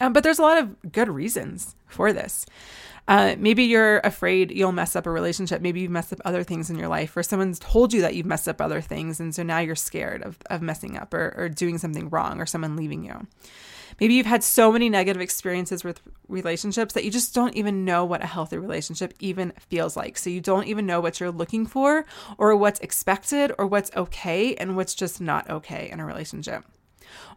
um, 0.00 0.12
but 0.12 0.22
there's 0.22 0.38
a 0.38 0.42
lot 0.42 0.58
of 0.58 0.92
good 0.92 1.08
reasons 1.08 1.74
for 1.86 2.12
this 2.12 2.46
uh, 3.10 3.34
maybe 3.38 3.64
you're 3.64 3.98
afraid 4.04 4.52
you'll 4.52 4.70
mess 4.70 4.94
up 4.94 5.04
a 5.04 5.10
relationship. 5.10 5.60
Maybe 5.60 5.80
you've 5.80 5.90
messed 5.90 6.12
up 6.12 6.20
other 6.24 6.44
things 6.44 6.70
in 6.70 6.78
your 6.78 6.86
life, 6.86 7.16
or 7.16 7.24
someone's 7.24 7.58
told 7.58 7.92
you 7.92 8.00
that 8.02 8.14
you've 8.14 8.24
messed 8.24 8.48
up 8.48 8.60
other 8.60 8.80
things. 8.80 9.18
And 9.18 9.34
so 9.34 9.42
now 9.42 9.58
you're 9.58 9.74
scared 9.74 10.22
of, 10.22 10.38
of 10.48 10.62
messing 10.62 10.96
up 10.96 11.12
or, 11.12 11.34
or 11.36 11.48
doing 11.48 11.76
something 11.78 12.08
wrong 12.08 12.40
or 12.40 12.46
someone 12.46 12.76
leaving 12.76 13.04
you. 13.04 13.26
Maybe 13.98 14.14
you've 14.14 14.26
had 14.26 14.44
so 14.44 14.70
many 14.70 14.88
negative 14.88 15.20
experiences 15.20 15.82
with 15.82 16.00
relationships 16.28 16.94
that 16.94 17.04
you 17.04 17.10
just 17.10 17.34
don't 17.34 17.56
even 17.56 17.84
know 17.84 18.04
what 18.04 18.22
a 18.22 18.26
healthy 18.26 18.56
relationship 18.56 19.12
even 19.18 19.52
feels 19.68 19.96
like. 19.96 20.16
So 20.16 20.30
you 20.30 20.40
don't 20.40 20.68
even 20.68 20.86
know 20.86 21.00
what 21.00 21.18
you're 21.18 21.32
looking 21.32 21.66
for 21.66 22.06
or 22.38 22.54
what's 22.54 22.78
expected 22.78 23.52
or 23.58 23.66
what's 23.66 23.90
okay 23.96 24.54
and 24.54 24.76
what's 24.76 24.94
just 24.94 25.20
not 25.20 25.50
okay 25.50 25.90
in 25.90 25.98
a 25.98 26.06
relationship. 26.06 26.64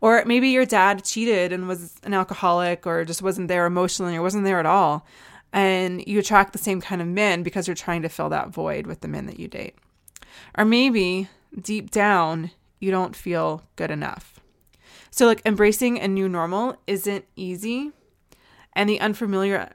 Or 0.02 0.24
maybe 0.26 0.50
your 0.50 0.66
dad 0.66 1.04
cheated 1.04 1.52
and 1.54 1.68
was 1.68 2.00
an 2.04 2.14
alcoholic 2.14 2.86
or 2.86 3.06
just 3.06 3.22
wasn't 3.22 3.48
there 3.48 3.66
emotionally 3.66 4.16
or 4.16 4.22
wasn't 4.22 4.44
there 4.44 4.60
at 4.60 4.66
all 4.66 5.06
and 5.54 6.04
you 6.08 6.18
attract 6.20 6.52
the 6.52 6.60
same 6.60 6.82
kind 6.82 7.02
of 7.02 7.08
men 7.08 7.44
because 7.44 7.68
you're 7.68 7.76
trying 7.76 8.02
to 8.02 8.10
fill 8.10 8.30
that 8.30 8.50
void 8.50 8.88
with 8.88 9.02
the 9.02 9.08
men 9.08 9.28
that 9.28 9.40
you 9.40 9.48
date. 9.48 9.76
Or 10.58 10.66
maybe 10.66 11.30
deep 11.62 11.92
down, 11.92 12.50
you 12.80 12.90
don't 12.90 13.16
feel 13.16 13.64
good 13.76 13.92
enough. 13.92 14.40
So, 15.12 15.28
like, 15.28 15.44
embracing 15.46 16.00
a 16.00 16.08
new 16.08 16.28
normal 16.28 16.76
isn't 16.88 17.26
easy, 17.36 17.92
and 18.74 18.90
the 18.90 19.00
unfamiliar 19.00 19.70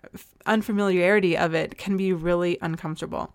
unfamiliarity 0.46 1.36
of 1.36 1.54
it 1.54 1.78
can 1.78 1.96
be 1.96 2.12
really 2.12 2.58
uncomfortable. 2.60 3.32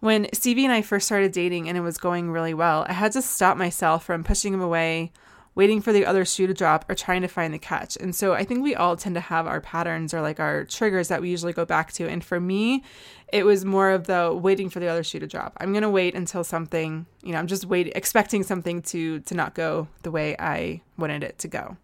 When 0.00 0.28
Stevie 0.32 0.64
and 0.64 0.72
I 0.72 0.80
first 0.80 1.06
started 1.06 1.32
dating 1.32 1.68
and 1.68 1.76
it 1.76 1.82
was 1.82 1.98
going 1.98 2.30
really 2.30 2.54
well, 2.54 2.86
I 2.88 2.92
had 2.92 3.12
to 3.12 3.22
stop 3.22 3.56
myself 3.56 4.04
from 4.04 4.24
pushing 4.24 4.54
him 4.54 4.62
away 4.62 5.12
waiting 5.56 5.80
for 5.80 5.92
the 5.92 6.04
other 6.04 6.24
shoe 6.24 6.46
to 6.46 6.54
drop 6.54 6.88
or 6.88 6.94
trying 6.94 7.22
to 7.22 7.28
find 7.28 7.52
the 7.52 7.58
catch. 7.58 7.96
And 7.96 8.14
so 8.14 8.34
I 8.34 8.44
think 8.44 8.62
we 8.62 8.76
all 8.76 8.94
tend 8.94 9.14
to 9.16 9.20
have 9.20 9.46
our 9.46 9.60
patterns 9.60 10.14
or 10.14 10.20
like 10.20 10.38
our 10.38 10.64
triggers 10.64 11.08
that 11.08 11.20
we 11.20 11.30
usually 11.30 11.54
go 11.54 11.64
back 11.64 11.92
to. 11.94 12.06
And 12.06 12.22
for 12.22 12.38
me, 12.38 12.84
it 13.32 13.44
was 13.44 13.64
more 13.64 13.90
of 13.90 14.06
the 14.06 14.32
waiting 14.32 14.68
for 14.70 14.80
the 14.80 14.86
other 14.86 15.02
shoe 15.02 15.18
to 15.18 15.26
drop. 15.26 15.56
I'm 15.58 15.72
going 15.72 15.82
to 15.82 15.90
wait 15.90 16.14
until 16.14 16.44
something, 16.44 17.06
you 17.22 17.32
know, 17.32 17.38
I'm 17.38 17.46
just 17.46 17.64
waiting 17.64 17.92
expecting 17.96 18.42
something 18.44 18.82
to 18.82 19.20
to 19.20 19.34
not 19.34 19.54
go 19.54 19.88
the 20.02 20.10
way 20.10 20.36
I 20.38 20.82
wanted 20.98 21.24
it 21.24 21.38
to 21.40 21.48
go. 21.48 21.76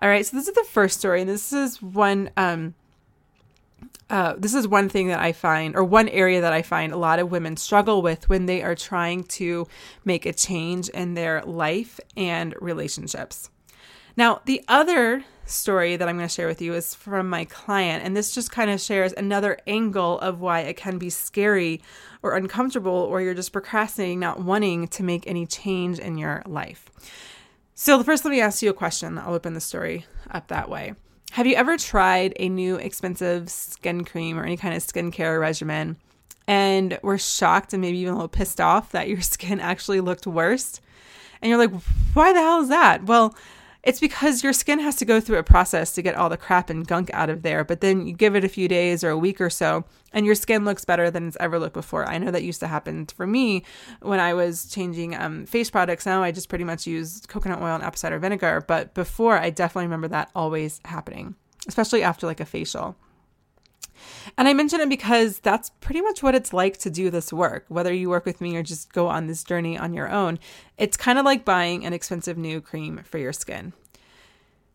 All 0.00 0.08
right, 0.08 0.26
so 0.26 0.36
this 0.36 0.48
is 0.48 0.54
the 0.54 0.66
first 0.70 0.98
story 0.98 1.20
and 1.20 1.30
this 1.30 1.52
is 1.52 1.80
one 1.80 2.30
um 2.36 2.74
uh, 4.12 4.34
this 4.36 4.52
is 4.52 4.68
one 4.68 4.90
thing 4.90 5.08
that 5.08 5.20
I 5.20 5.32
find, 5.32 5.74
or 5.74 5.82
one 5.82 6.08
area 6.10 6.42
that 6.42 6.52
I 6.52 6.60
find 6.60 6.92
a 6.92 6.98
lot 6.98 7.18
of 7.18 7.30
women 7.30 7.56
struggle 7.56 8.02
with 8.02 8.28
when 8.28 8.44
they 8.44 8.62
are 8.62 8.74
trying 8.74 9.24
to 9.24 9.66
make 10.04 10.26
a 10.26 10.34
change 10.34 10.90
in 10.90 11.14
their 11.14 11.40
life 11.42 11.98
and 12.14 12.54
relationships. 12.60 13.48
Now, 14.14 14.42
the 14.44 14.62
other 14.68 15.24
story 15.46 15.96
that 15.96 16.06
I'm 16.06 16.18
going 16.18 16.28
to 16.28 16.34
share 16.34 16.46
with 16.46 16.60
you 16.60 16.74
is 16.74 16.94
from 16.94 17.30
my 17.30 17.46
client, 17.46 18.04
and 18.04 18.14
this 18.14 18.34
just 18.34 18.52
kind 18.52 18.70
of 18.70 18.82
shares 18.82 19.14
another 19.16 19.56
angle 19.66 20.20
of 20.20 20.42
why 20.42 20.60
it 20.60 20.76
can 20.76 20.98
be 20.98 21.08
scary 21.08 21.80
or 22.22 22.36
uncomfortable, 22.36 22.92
or 22.92 23.22
you're 23.22 23.32
just 23.32 23.50
procrastinating, 23.50 24.20
not 24.20 24.40
wanting 24.40 24.88
to 24.88 25.02
make 25.02 25.26
any 25.26 25.46
change 25.46 25.98
in 25.98 26.18
your 26.18 26.42
life. 26.44 26.90
So, 27.74 27.96
the 27.96 28.04
first, 28.04 28.26
let 28.26 28.30
me 28.30 28.42
ask 28.42 28.60
you 28.60 28.68
a 28.68 28.74
question. 28.74 29.16
I'll 29.16 29.32
open 29.32 29.54
the 29.54 29.60
story 29.60 30.04
up 30.30 30.48
that 30.48 30.68
way. 30.68 30.92
Have 31.32 31.46
you 31.46 31.54
ever 31.54 31.78
tried 31.78 32.34
a 32.36 32.50
new 32.50 32.76
expensive 32.76 33.48
skin 33.48 34.04
cream 34.04 34.38
or 34.38 34.44
any 34.44 34.58
kind 34.58 34.74
of 34.74 34.82
skincare 34.82 35.40
regimen 35.40 35.96
and 36.46 36.98
were 37.02 37.16
shocked 37.16 37.72
and 37.72 37.80
maybe 37.80 37.96
even 38.00 38.12
a 38.12 38.16
little 38.16 38.28
pissed 38.28 38.60
off 38.60 38.92
that 38.92 39.08
your 39.08 39.20
skin 39.22 39.58
actually 39.58 40.02
looked 40.02 40.26
worse? 40.26 40.78
And 41.40 41.48
you're 41.48 41.56
like, 41.56 41.72
why 42.12 42.34
the 42.34 42.38
hell 42.38 42.60
is 42.60 42.68
that? 42.68 43.04
Well, 43.04 43.34
it's 43.82 43.98
because 43.98 44.44
your 44.44 44.52
skin 44.52 44.78
has 44.78 44.96
to 44.96 45.04
go 45.04 45.20
through 45.20 45.38
a 45.38 45.42
process 45.42 45.92
to 45.92 46.02
get 46.02 46.14
all 46.14 46.28
the 46.28 46.36
crap 46.36 46.70
and 46.70 46.86
gunk 46.86 47.10
out 47.12 47.28
of 47.28 47.42
there. 47.42 47.64
But 47.64 47.80
then 47.80 48.06
you 48.06 48.12
give 48.12 48.36
it 48.36 48.44
a 48.44 48.48
few 48.48 48.68
days 48.68 49.02
or 49.02 49.10
a 49.10 49.18
week 49.18 49.40
or 49.40 49.50
so, 49.50 49.84
and 50.12 50.24
your 50.24 50.36
skin 50.36 50.64
looks 50.64 50.84
better 50.84 51.10
than 51.10 51.26
it's 51.26 51.36
ever 51.40 51.58
looked 51.58 51.74
before. 51.74 52.08
I 52.08 52.18
know 52.18 52.30
that 52.30 52.44
used 52.44 52.60
to 52.60 52.68
happen 52.68 53.06
for 53.06 53.26
me 53.26 53.64
when 54.00 54.20
I 54.20 54.34
was 54.34 54.66
changing 54.66 55.16
um, 55.16 55.46
face 55.46 55.70
products. 55.70 56.06
Now 56.06 56.22
I 56.22 56.30
just 56.30 56.48
pretty 56.48 56.64
much 56.64 56.86
use 56.86 57.22
coconut 57.26 57.60
oil 57.60 57.74
and 57.74 57.82
apple 57.82 57.98
cider 57.98 58.18
vinegar. 58.18 58.64
But 58.66 58.94
before, 58.94 59.38
I 59.38 59.50
definitely 59.50 59.86
remember 59.86 60.08
that 60.08 60.30
always 60.34 60.80
happening, 60.84 61.34
especially 61.66 62.04
after 62.04 62.26
like 62.26 62.40
a 62.40 62.46
facial. 62.46 62.96
And 64.36 64.48
I 64.48 64.52
mention 64.52 64.80
it 64.80 64.88
because 64.88 65.38
that's 65.40 65.70
pretty 65.80 66.00
much 66.00 66.22
what 66.22 66.34
it's 66.34 66.52
like 66.52 66.78
to 66.78 66.90
do 66.90 67.10
this 67.10 67.32
work, 67.32 67.64
whether 67.68 67.92
you 67.92 68.08
work 68.08 68.24
with 68.24 68.40
me 68.40 68.56
or 68.56 68.62
just 68.62 68.92
go 68.92 69.08
on 69.08 69.26
this 69.26 69.44
journey 69.44 69.78
on 69.78 69.92
your 69.94 70.08
own. 70.08 70.38
It's 70.78 70.96
kind 70.96 71.18
of 71.18 71.24
like 71.24 71.44
buying 71.44 71.84
an 71.84 71.92
expensive 71.92 72.38
new 72.38 72.60
cream 72.60 73.00
for 73.04 73.18
your 73.18 73.32
skin. 73.32 73.72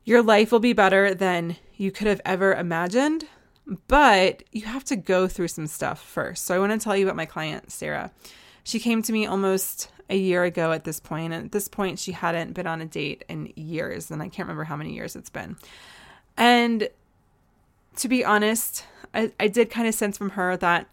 Your 0.04 0.22
life 0.22 0.52
will 0.52 0.60
be 0.60 0.74
better 0.74 1.14
than 1.14 1.58
you 1.76 1.92
could 1.92 2.08
have 2.08 2.22
ever 2.24 2.54
imagined, 2.54 3.26
but 3.88 4.44
you 4.52 4.66
have 4.66 4.86
to 4.86 4.96
go 4.96 5.28
through 5.28 5.50
some 5.50 5.68
stuff 5.68 6.02
first. 6.02 6.46
So 6.46 6.56
I 6.56 6.60
want 6.60 6.72
to 6.72 6.80
tell 6.80 6.96
you 6.96 7.06
about 7.06 7.18
my 7.18 7.26
client, 7.26 7.72
Sarah. 7.72 8.12
She 8.64 8.80
came 8.80 9.02
to 9.02 9.12
me 9.12 9.26
almost 9.26 9.90
a 10.10 10.18
year 10.18 10.44
ago 10.44 10.72
at 10.72 10.86
this 10.86 11.00
point, 11.00 11.34
and 11.34 11.46
at 11.46 11.52
this 11.52 11.68
point, 11.68 12.00
she 12.00 12.14
hadn't 12.14 12.54
been 12.54 12.68
on 12.68 12.82
a 12.82 12.86
date 12.86 13.26
in 13.28 13.52
years, 13.56 14.10
and 14.10 14.22
I 14.22 14.30
can't 14.30 14.48
remember 14.48 14.64
how 14.64 14.76
many 14.76 14.94
years 14.94 15.16
it's 15.16 15.30
been. 15.30 15.58
And 16.38 16.88
to 17.98 18.08
be 18.08 18.24
honest, 18.24 18.86
I, 19.14 19.32
I 19.40 19.48
did 19.48 19.70
kind 19.70 19.88
of 19.88 19.94
sense 19.94 20.18
from 20.18 20.32
her 20.32 20.58
that 20.58 20.88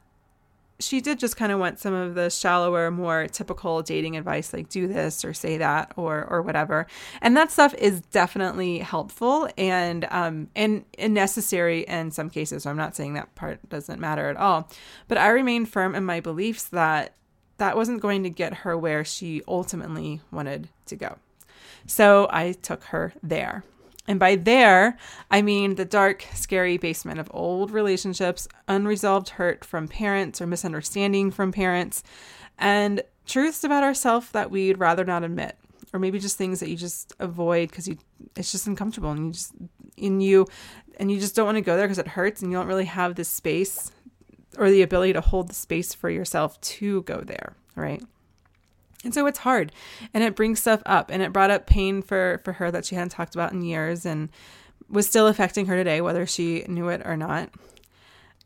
she 0.80 1.00
did 1.00 1.18
just 1.18 1.36
kind 1.36 1.52
of 1.52 1.60
want 1.60 1.78
some 1.78 1.94
of 1.94 2.14
the 2.14 2.28
shallower, 2.30 2.90
more 2.90 3.28
typical 3.28 3.80
dating 3.82 4.16
advice, 4.16 4.52
like 4.52 4.68
do 4.68 4.88
this 4.88 5.24
or 5.24 5.32
say 5.32 5.56
that 5.58 5.92
or 5.96 6.24
or 6.24 6.42
whatever. 6.42 6.86
And 7.22 7.36
that 7.36 7.52
stuff 7.52 7.74
is 7.74 8.00
definitely 8.00 8.78
helpful 8.78 9.48
and 9.56 10.04
um 10.10 10.48
and, 10.56 10.84
and 10.98 11.14
necessary 11.14 11.82
in 11.82 12.10
some 12.10 12.28
cases. 12.28 12.64
So 12.64 12.70
I'm 12.70 12.76
not 12.76 12.96
saying 12.96 13.14
that 13.14 13.34
part 13.34 13.66
doesn't 13.68 14.00
matter 14.00 14.28
at 14.28 14.36
all. 14.36 14.68
But 15.06 15.18
I 15.18 15.28
remain 15.28 15.64
firm 15.64 15.94
in 15.94 16.04
my 16.04 16.20
beliefs 16.20 16.64
that 16.64 17.14
that 17.58 17.76
wasn't 17.76 18.00
going 18.00 18.24
to 18.24 18.30
get 18.30 18.54
her 18.54 18.76
where 18.76 19.04
she 19.04 19.42
ultimately 19.46 20.20
wanted 20.32 20.68
to 20.86 20.96
go. 20.96 21.18
So 21.86 22.26
I 22.30 22.52
took 22.52 22.84
her 22.84 23.12
there. 23.22 23.62
And 24.06 24.20
by 24.20 24.36
there, 24.36 24.98
I 25.30 25.42
mean 25.42 25.76
the 25.76 25.84
dark, 25.84 26.26
scary 26.34 26.76
basement 26.76 27.18
of 27.18 27.30
old 27.32 27.70
relationships, 27.70 28.46
unresolved 28.68 29.30
hurt 29.30 29.64
from 29.64 29.88
parents 29.88 30.40
or 30.40 30.46
misunderstanding 30.46 31.30
from 31.30 31.52
parents, 31.52 32.02
and 32.58 33.02
truths 33.26 33.64
about 33.64 33.82
ourselves 33.82 34.30
that 34.32 34.50
we'd 34.50 34.78
rather 34.78 35.04
not 35.04 35.24
admit, 35.24 35.56
or 35.92 35.98
maybe 35.98 36.18
just 36.18 36.36
things 36.36 36.60
that 36.60 36.68
you 36.68 36.76
just 36.76 37.14
avoid 37.18 37.70
because 37.70 37.88
you 37.88 37.96
it's 38.36 38.52
just 38.52 38.66
uncomfortable 38.66 39.10
and 39.10 39.26
you 39.26 39.32
just 39.32 39.54
in 39.96 40.20
you 40.20 40.46
and 40.98 41.10
you 41.10 41.18
just 41.18 41.34
don't 41.34 41.46
want 41.46 41.56
to 41.56 41.62
go 41.62 41.76
there 41.76 41.86
because 41.86 41.98
it 41.98 42.08
hurts 42.08 42.42
and 42.42 42.50
you 42.50 42.58
don't 42.58 42.66
really 42.66 42.84
have 42.84 43.14
the 43.14 43.24
space 43.24 43.90
or 44.58 44.70
the 44.70 44.82
ability 44.82 45.12
to 45.12 45.20
hold 45.20 45.48
the 45.48 45.54
space 45.54 45.94
for 45.94 46.10
yourself 46.10 46.60
to 46.60 47.02
go 47.02 47.20
there, 47.20 47.54
right? 47.74 48.02
And 49.04 49.14
so 49.14 49.26
it's 49.26 49.40
hard 49.40 49.72
and 50.12 50.24
it 50.24 50.34
brings 50.34 50.60
stuff 50.60 50.82
up 50.86 51.10
and 51.10 51.22
it 51.22 51.32
brought 51.32 51.50
up 51.50 51.66
pain 51.66 52.02
for 52.02 52.40
for 52.44 52.54
her 52.54 52.70
that 52.70 52.84
she 52.86 52.94
hadn't 52.94 53.10
talked 53.10 53.34
about 53.34 53.52
in 53.52 53.62
years 53.62 54.06
and 54.06 54.30
was 54.88 55.06
still 55.06 55.26
affecting 55.26 55.66
her 55.66 55.76
today 55.76 56.00
whether 56.00 56.26
she 56.26 56.64
knew 56.68 56.88
it 56.88 57.02
or 57.04 57.16
not. 57.16 57.50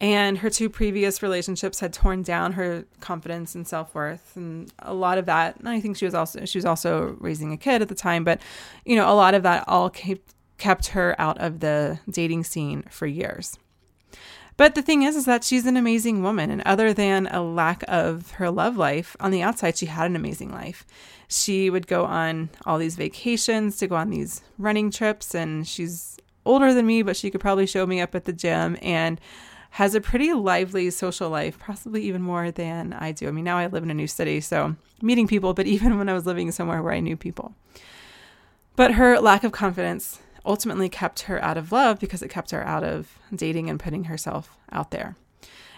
And 0.00 0.38
her 0.38 0.50
two 0.50 0.70
previous 0.70 1.22
relationships 1.24 1.80
had 1.80 1.92
torn 1.92 2.22
down 2.22 2.52
her 2.52 2.84
confidence 3.00 3.56
and 3.56 3.66
self 3.66 3.92
worth, 3.96 4.36
and 4.36 4.72
a 4.78 4.94
lot 4.94 5.18
of 5.18 5.26
that. 5.26 5.56
And 5.56 5.68
I 5.68 5.80
think 5.80 5.96
she 5.96 6.04
was 6.04 6.14
also 6.14 6.44
she 6.44 6.58
was 6.58 6.64
also 6.64 7.16
raising 7.18 7.52
a 7.52 7.56
kid 7.56 7.82
at 7.82 7.88
the 7.88 7.96
time, 7.96 8.22
but 8.22 8.40
you 8.84 8.94
know, 8.94 9.12
a 9.12 9.14
lot 9.14 9.34
of 9.34 9.42
that 9.42 9.64
all 9.66 9.90
kept 9.90 10.34
kept 10.56 10.88
her 10.88 11.20
out 11.20 11.38
of 11.38 11.60
the 11.60 11.98
dating 12.08 12.44
scene 12.44 12.84
for 12.90 13.06
years. 13.06 13.58
But 14.58 14.74
the 14.74 14.82
thing 14.82 15.04
is, 15.04 15.14
is 15.14 15.24
that 15.24 15.44
she's 15.44 15.66
an 15.66 15.76
amazing 15.76 16.20
woman. 16.20 16.50
And 16.50 16.62
other 16.62 16.92
than 16.92 17.28
a 17.28 17.40
lack 17.40 17.84
of 17.86 18.32
her 18.32 18.50
love 18.50 18.76
life, 18.76 19.16
on 19.20 19.30
the 19.30 19.40
outside, 19.40 19.78
she 19.78 19.86
had 19.86 20.10
an 20.10 20.16
amazing 20.16 20.50
life. 20.50 20.84
She 21.28 21.70
would 21.70 21.86
go 21.86 22.04
on 22.04 22.50
all 22.66 22.76
these 22.76 22.96
vacations 22.96 23.76
to 23.78 23.86
go 23.86 23.94
on 23.94 24.10
these 24.10 24.42
running 24.58 24.90
trips. 24.90 25.32
And 25.32 25.66
she's 25.66 26.18
older 26.44 26.74
than 26.74 26.86
me, 26.86 27.02
but 27.02 27.16
she 27.16 27.30
could 27.30 27.40
probably 27.40 27.66
show 27.66 27.86
me 27.86 28.00
up 28.00 28.16
at 28.16 28.24
the 28.24 28.32
gym 28.32 28.76
and 28.82 29.20
has 29.70 29.94
a 29.94 30.00
pretty 30.00 30.32
lively 30.32 30.90
social 30.90 31.30
life, 31.30 31.56
possibly 31.60 32.02
even 32.02 32.20
more 32.20 32.50
than 32.50 32.94
I 32.94 33.12
do. 33.12 33.28
I 33.28 33.30
mean, 33.30 33.44
now 33.44 33.58
I 33.58 33.68
live 33.68 33.84
in 33.84 33.92
a 33.92 33.94
new 33.94 34.08
city, 34.08 34.40
so 34.40 34.74
meeting 35.00 35.28
people, 35.28 35.54
but 35.54 35.66
even 35.68 35.98
when 35.98 36.08
I 36.08 36.14
was 36.14 36.26
living 36.26 36.50
somewhere 36.50 36.82
where 36.82 36.94
I 36.94 37.00
knew 37.00 37.16
people. 37.16 37.54
But 38.74 38.92
her 38.92 39.20
lack 39.20 39.44
of 39.44 39.52
confidence 39.52 40.18
ultimately 40.48 40.88
kept 40.88 41.22
her 41.22 41.42
out 41.44 41.58
of 41.58 41.70
love 41.70 42.00
because 42.00 42.22
it 42.22 42.28
kept 42.28 42.50
her 42.50 42.66
out 42.66 42.82
of 42.82 43.18
dating 43.32 43.68
and 43.68 43.78
putting 43.78 44.04
herself 44.04 44.56
out 44.72 44.90
there. 44.90 45.14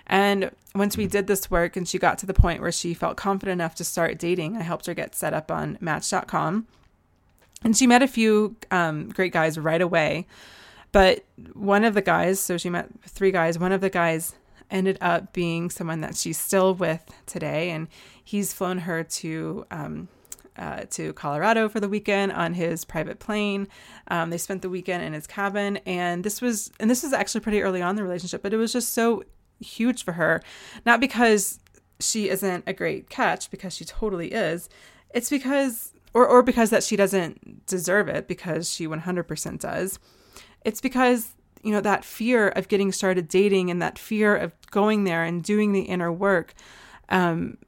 And 0.06 0.50
once 0.74 0.96
we 0.96 1.06
did 1.06 1.26
this 1.26 1.50
work 1.50 1.76
and 1.76 1.86
she 1.86 1.98
got 1.98 2.18
to 2.18 2.26
the 2.26 2.34
point 2.34 2.60
where 2.60 2.72
she 2.72 2.94
felt 2.94 3.16
confident 3.16 3.60
enough 3.60 3.74
to 3.76 3.84
start 3.84 4.18
dating, 4.18 4.56
I 4.56 4.62
helped 4.62 4.86
her 4.86 4.94
get 4.94 5.14
set 5.14 5.34
up 5.34 5.50
on 5.50 5.76
Match.com. 5.80 6.66
And 7.62 7.76
she 7.76 7.86
met 7.86 8.02
a 8.02 8.08
few 8.08 8.56
um, 8.70 9.10
great 9.10 9.32
guys 9.32 9.58
right 9.58 9.82
away. 9.82 10.26
But 10.92 11.24
one 11.52 11.84
of 11.84 11.94
the 11.94 12.02
guys, 12.02 12.40
so 12.40 12.56
she 12.56 12.70
met 12.70 12.88
three 13.06 13.30
guys, 13.30 13.58
one 13.58 13.72
of 13.72 13.80
the 13.80 13.90
guys 13.90 14.34
ended 14.70 14.98
up 15.00 15.32
being 15.32 15.68
someone 15.68 16.00
that 16.00 16.16
she's 16.16 16.38
still 16.38 16.74
with 16.74 17.04
today. 17.26 17.70
And 17.70 17.88
he's 18.22 18.52
flown 18.52 18.78
her 18.78 19.04
to 19.04 19.66
um, 19.70 20.08
uh, 20.56 20.84
to 20.90 21.12
Colorado 21.12 21.68
for 21.68 21.80
the 21.80 21.88
weekend 21.88 22.32
on 22.32 22.54
his 22.54 22.84
private 22.84 23.18
plane. 23.18 23.68
Um, 24.08 24.30
they 24.30 24.38
spent 24.38 24.62
the 24.62 24.70
weekend 24.70 25.02
in 25.02 25.12
his 25.12 25.26
cabin, 25.26 25.78
and 25.78 26.24
this 26.24 26.40
was 26.40 26.70
and 26.80 26.90
this 26.90 27.02
was 27.02 27.12
actually 27.12 27.40
pretty 27.40 27.62
early 27.62 27.82
on 27.82 27.96
the 27.96 28.02
relationship, 28.02 28.42
but 28.42 28.52
it 28.52 28.56
was 28.56 28.72
just 28.72 28.92
so 28.92 29.24
huge 29.60 30.04
for 30.04 30.12
her, 30.12 30.42
not 30.86 31.00
because 31.00 31.58
she 31.98 32.28
isn't 32.28 32.64
a 32.66 32.72
great 32.72 33.10
catch, 33.10 33.50
because 33.50 33.74
she 33.74 33.84
totally 33.84 34.28
is. 34.32 34.68
It's 35.14 35.30
because 35.30 35.92
or 36.14 36.26
or 36.26 36.42
because 36.42 36.70
that 36.70 36.82
she 36.82 36.96
doesn't 36.96 37.66
deserve 37.66 38.08
it, 38.08 38.28
because 38.28 38.70
she 38.70 38.86
100% 38.86 39.60
does. 39.60 39.98
It's 40.64 40.80
because 40.80 41.34
you 41.62 41.72
know 41.72 41.80
that 41.80 42.04
fear 42.04 42.48
of 42.48 42.68
getting 42.68 42.92
started 42.92 43.28
dating 43.28 43.70
and 43.70 43.82
that 43.82 43.98
fear 43.98 44.34
of 44.36 44.52
going 44.70 45.04
there 45.04 45.24
and 45.24 45.42
doing 45.42 45.72
the 45.72 45.82
inner 45.82 46.12
work 46.12 46.54
um, 47.10 47.58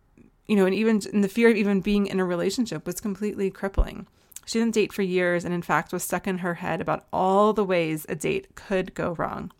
you 0.46 0.56
know, 0.56 0.66
and 0.66 0.74
even 0.74 1.00
the 1.20 1.28
fear 1.28 1.50
of 1.50 1.56
even 1.56 1.80
being 1.80 2.06
in 2.06 2.20
a 2.20 2.24
relationship 2.24 2.86
was 2.86 3.00
completely 3.00 3.50
crippling. 3.50 4.06
She 4.44 4.58
didn't 4.58 4.74
date 4.74 4.92
for 4.92 5.02
years 5.02 5.44
and, 5.44 5.54
in 5.54 5.62
fact, 5.62 5.92
was 5.92 6.02
stuck 6.02 6.26
in 6.26 6.38
her 6.38 6.54
head 6.54 6.80
about 6.80 7.06
all 7.12 7.52
the 7.52 7.64
ways 7.64 8.04
a 8.08 8.14
date 8.14 8.54
could 8.54 8.94
go 8.94 9.14
wrong. 9.14 9.52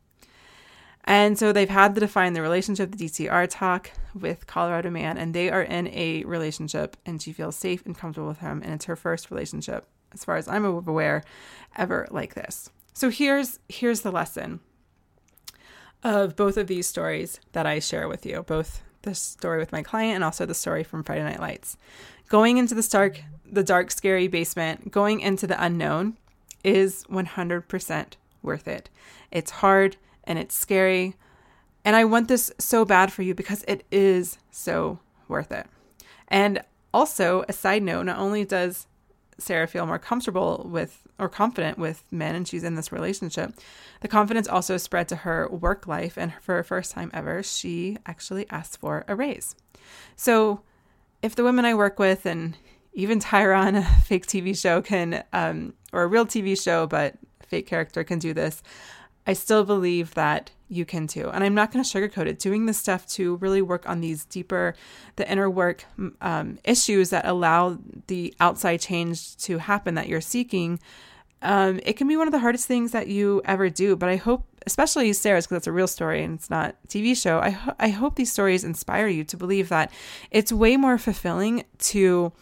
And 1.05 1.39
so 1.39 1.53
they've 1.53 1.69
had 1.69 1.95
to 1.95 2.01
define 2.01 2.33
the 2.33 2.43
relationship, 2.43 2.93
the 2.93 3.05
DTR 3.07 3.49
talk 3.51 3.91
with 4.15 4.47
Colorado 4.47 4.91
Man, 4.91 5.19
and 5.19 5.35
they 5.35 5.51
are 5.51 5.63
in 5.63 5.89
a 5.89 6.25
relationship, 6.25 6.97
and 7.05 7.21
she 7.21 7.33
feels 7.33 7.57
safe 7.57 7.85
and 7.85 7.97
comfortable 7.97 8.29
with 8.29 8.39
him. 8.39 8.63
And 8.63 8.73
it's 8.73 8.85
her 8.85 8.95
first 8.95 9.31
relationship, 9.31 9.87
as 10.13 10.25
far 10.25 10.37
as 10.37 10.47
I'm 10.47 10.65
aware, 10.65 11.25
ever 11.77 12.07
like 12.11 12.35
this. 12.35 12.71
So 12.93 13.09
here's 13.09 13.59
here's 13.69 14.03
the 14.03 14.13
lesson 14.13 14.61
of 16.05 16.37
both 16.37 16.57
of 16.57 16.67
these 16.67 16.87
stories 16.87 17.41
that 17.53 17.67
I 17.67 17.79
share 17.79 18.09
with 18.09 18.27
you, 18.27 18.43
both 18.43 18.83
the 19.03 19.15
story 19.15 19.59
with 19.59 19.73
my 19.73 19.83
client 19.83 20.17
and 20.17 20.25
also 20.25 20.47
the 20.47 20.55
story 20.55 20.83
from 20.83 21.03
Friday 21.03 21.23
Night 21.23 21.41
Lights. 21.41 21.77
Going 22.29 22.57
into 22.57 22.75
the 22.75 22.83
dark, 22.83 23.21
the 23.51 23.63
dark, 23.63 23.91
scary 23.91 24.29
basement, 24.29 24.91
going 24.91 25.21
into 25.21 25.47
the 25.47 25.63
unknown 25.63 26.17
is 26.65 27.05
100% 27.11 28.07
worth 28.43 28.69
it. 28.69 28.89
It's 29.31 29.51
hard 29.51 29.97
and 30.25 30.39
it's 30.39 30.55
scary. 30.55 31.15
And 31.85 31.97
I 31.97 32.05
want 32.05 32.29
this 32.29 32.53
so 32.59 32.85
bad 32.85 33.13
for 33.13 33.23
you 33.23 33.35
because 33.35 33.65
it 33.67 33.85
is 33.91 34.39
so 34.51 35.01
worth 35.29 35.53
it. 35.53 35.67
And 36.29 36.63
also, 36.95 37.45
a 37.49 37.53
side 37.53 37.83
note, 37.83 38.05
not 38.05 38.19
only 38.19 38.45
does 38.45 38.87
Sarah 39.39 39.67
feel 39.67 39.87
more 39.87 39.99
comfortable 39.99 40.67
with 40.71 41.03
or 41.19 41.29
confident 41.29 41.79
with 41.79 42.05
men 42.11 42.35
and 42.35 42.47
she's 42.47 42.65
in 42.65 42.75
this 42.75 42.93
relationship, 42.93 43.53
the 44.01 44.09
confidence 44.09 44.49
also 44.49 44.77
spread 44.77 45.09
to 45.09 45.17
her 45.17 45.49
work 45.49 45.87
life. 45.87 46.19
And 46.19 46.33
for 46.41 46.57
her 46.57 46.63
first 46.63 46.93
time 46.93 47.11
ever, 47.15 47.43
she 47.43 47.99
actually 48.07 48.49
asked 48.51 48.79
for 48.79 49.05
a 49.09 49.15
raise. 49.15 49.55
So 50.17 50.63
if 51.23 51.35
the 51.35 51.45
women 51.45 51.65
I 51.65 51.75
work 51.75 51.99
with 51.99 52.27
and 52.27 52.57
even 52.93 53.21
Tyra 53.21 53.59
on, 53.59 53.75
a 53.77 53.85
fake 54.05 54.27
TV 54.27 54.57
show, 54.59 54.83
can, 54.83 55.25
um, 55.33 55.75
or 55.93 56.03
a 56.03 56.07
real 56.07 56.27
TV 56.27 56.61
show, 56.61 56.87
but 56.87 57.15
fake 57.47 57.67
character 57.67 58.03
can 58.05 58.19
do 58.19 58.35
this, 58.35 58.63
I 59.27 59.35
still 59.35 59.65
believe 59.65 60.15
that 60.15 60.51
you 60.69 60.85
can 60.85 61.07
too. 61.07 61.31
And 61.31 61.45
I'm 61.45 61.55
not 61.55 61.71
going 61.71 61.85
to 61.85 61.89
sugarcoat 61.89 62.27
it. 62.27 62.39
Doing 62.39 62.67
this 62.67 62.79
stuff 62.79 63.07
to 63.09 63.37
really 63.37 63.63
work 63.63 63.89
on 63.89 64.01
these 64.01 64.25
deeper, 64.25 64.75
the 65.17 65.31
inner 65.31 65.49
work 65.49 65.85
um, 66.21 66.59
issues 66.65 67.11
that 67.11 67.27
allow 67.27 67.79
the 68.07 68.35
outside 68.41 68.81
change 68.81 69.37
to 69.39 69.59
happen 69.59 69.95
that 69.95 70.09
you're 70.09 70.21
seeking. 70.21 70.81
Um, 71.43 71.81
it 71.85 71.95
can 71.95 72.07
be 72.07 72.17
one 72.17 72.29
of 72.29 72.33
the 72.33 72.39
hardest 72.39 72.67
things 72.67 72.93
that 72.93 73.09
you 73.09 73.43
ever 73.45 73.69
do. 73.69 73.97
But 73.97 74.09
I 74.09 74.17
hope, 74.17 74.47
especially 74.67 75.13
Sarah's, 75.13 75.47
because 75.47 75.59
it's 75.59 75.67
a 75.67 75.73
real 75.73 75.89
story 75.89 76.23
and 76.23 76.39
it's 76.39 76.51
not 76.51 76.77
a 76.85 76.89
TV 76.89 77.17
show. 77.21 77.41
I 77.41 77.51
ho- 77.51 77.75
I 77.79 77.89
hope 77.89 78.17
these 78.17 78.33
stories 78.33 78.65
inspire 78.65 79.09
you 79.09 79.25
to 79.25 79.37
believe 79.37 79.69
that 79.71 79.93
it's 80.31 80.53
way 80.53 80.77
more 80.77 80.99
fulfilling 80.99 81.65
to 81.79 82.33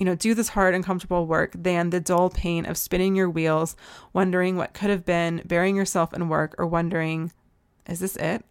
you 0.00 0.06
know, 0.06 0.14
do 0.14 0.34
this 0.34 0.48
hard, 0.48 0.74
uncomfortable 0.74 1.26
work 1.26 1.52
than 1.54 1.90
the 1.90 2.00
dull 2.00 2.30
pain 2.30 2.64
of 2.64 2.78
spinning 2.78 3.14
your 3.14 3.28
wheels, 3.28 3.76
wondering 4.14 4.56
what 4.56 4.72
could 4.72 4.88
have 4.88 5.04
been, 5.04 5.42
burying 5.44 5.76
yourself 5.76 6.14
in 6.14 6.30
work, 6.30 6.54
or 6.56 6.66
wondering, 6.66 7.30
is 7.86 8.00
this 8.00 8.16
it? 8.16 8.42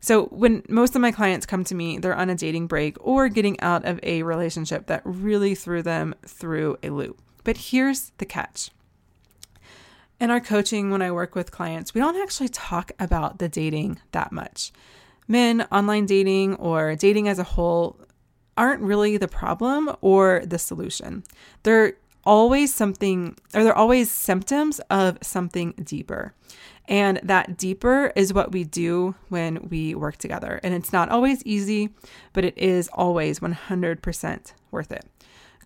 So, 0.00 0.26
when 0.26 0.62
most 0.68 0.94
of 0.94 1.02
my 1.02 1.10
clients 1.10 1.44
come 1.44 1.64
to 1.64 1.74
me, 1.74 1.98
they're 1.98 2.14
on 2.14 2.30
a 2.30 2.34
dating 2.34 2.68
break 2.68 2.96
or 3.00 3.28
getting 3.28 3.60
out 3.60 3.84
of 3.84 3.98
a 4.02 4.22
relationship 4.22 4.86
that 4.86 5.02
really 5.04 5.54
threw 5.54 5.82
them 5.82 6.14
through 6.24 6.78
a 6.82 6.90
loop. 6.90 7.20
But 7.42 7.56
here's 7.56 8.12
the 8.18 8.26
catch. 8.26 8.70
In 10.20 10.30
our 10.30 10.40
coaching, 10.40 10.90
when 10.90 11.02
I 11.02 11.10
work 11.10 11.34
with 11.34 11.50
clients, 11.50 11.94
we 11.94 12.00
don't 12.00 12.20
actually 12.20 12.48
talk 12.48 12.92
about 12.98 13.38
the 13.38 13.48
dating 13.48 14.00
that 14.12 14.32
much. 14.32 14.72
Men, 15.26 15.66
online 15.70 16.06
dating, 16.06 16.56
or 16.56 16.96
dating 16.96 17.28
as 17.28 17.38
a 17.38 17.44
whole 17.44 18.00
aren't 18.56 18.82
really 18.82 19.16
the 19.16 19.28
problem 19.28 19.94
or 20.00 20.42
the 20.44 20.58
solution. 20.58 21.22
They're 21.62 21.94
always 22.24 22.74
something, 22.74 23.36
or 23.54 23.62
they're 23.62 23.76
always 23.76 24.10
symptoms 24.10 24.80
of 24.90 25.18
something 25.22 25.72
deeper. 25.82 26.34
And 26.88 27.20
that 27.22 27.58
deeper 27.58 28.12
is 28.16 28.32
what 28.32 28.50
we 28.50 28.64
do 28.64 29.14
when 29.28 29.68
we 29.68 29.94
work 29.94 30.16
together. 30.16 30.58
And 30.62 30.72
it's 30.72 30.92
not 30.92 31.10
always 31.10 31.42
easy, 31.44 31.90
but 32.32 32.46
it 32.46 32.56
is 32.56 32.88
always 32.94 33.40
100% 33.40 34.52
worth 34.70 34.90
it. 34.90 35.04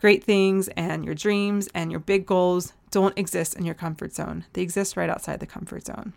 Great 0.00 0.24
things 0.24 0.68
and 0.76 1.04
your 1.04 1.14
dreams 1.14 1.68
and 1.74 1.92
your 1.92 2.00
big 2.00 2.26
goals 2.26 2.72
don't 2.90 3.16
exist 3.16 3.54
in 3.54 3.64
your 3.64 3.74
comfort 3.74 4.12
zone, 4.14 4.44
they 4.52 4.62
exist 4.62 4.96
right 4.96 5.08
outside 5.08 5.40
the 5.40 5.46
comfort 5.46 5.86
zone. 5.86 6.12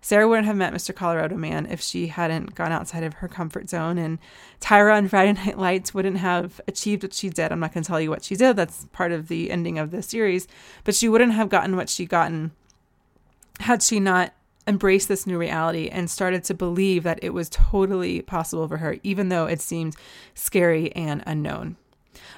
Sarah 0.00 0.28
wouldn't 0.28 0.46
have 0.46 0.56
met 0.56 0.74
Mr. 0.74 0.94
Colorado 0.94 1.36
Man 1.36 1.64
if 1.66 1.80
she 1.80 2.08
hadn't 2.08 2.54
gone 2.54 2.72
outside 2.72 3.04
of 3.04 3.14
her 3.14 3.28
comfort 3.28 3.68
zone. 3.68 3.98
And 3.98 4.18
Tyra 4.60 4.96
on 4.96 5.08
Friday 5.08 5.32
Night 5.32 5.58
Lights 5.58 5.94
wouldn't 5.94 6.18
have 6.18 6.60
achieved 6.66 7.04
what 7.04 7.14
she 7.14 7.28
did. 7.30 7.52
I'm 7.52 7.60
not 7.60 7.72
going 7.72 7.84
to 7.84 7.88
tell 7.88 8.00
you 8.00 8.10
what 8.10 8.24
she 8.24 8.34
did. 8.34 8.56
That's 8.56 8.86
part 8.92 9.12
of 9.12 9.28
the 9.28 9.50
ending 9.50 9.78
of 9.78 9.92
the 9.92 10.02
series. 10.02 10.48
But 10.84 10.96
she 10.96 11.08
wouldn't 11.08 11.32
have 11.32 11.48
gotten 11.48 11.76
what 11.76 11.88
she 11.88 12.04
gotten 12.04 12.50
had 13.60 13.82
she 13.82 14.00
not 14.00 14.34
embraced 14.66 15.08
this 15.08 15.26
new 15.26 15.38
reality 15.38 15.88
and 15.88 16.10
started 16.10 16.44
to 16.44 16.54
believe 16.54 17.02
that 17.02 17.18
it 17.22 17.30
was 17.30 17.48
totally 17.48 18.22
possible 18.22 18.68
for 18.68 18.78
her, 18.78 18.96
even 19.02 19.28
though 19.28 19.46
it 19.46 19.60
seemed 19.60 19.96
scary 20.34 20.94
and 20.94 21.22
unknown. 21.26 21.76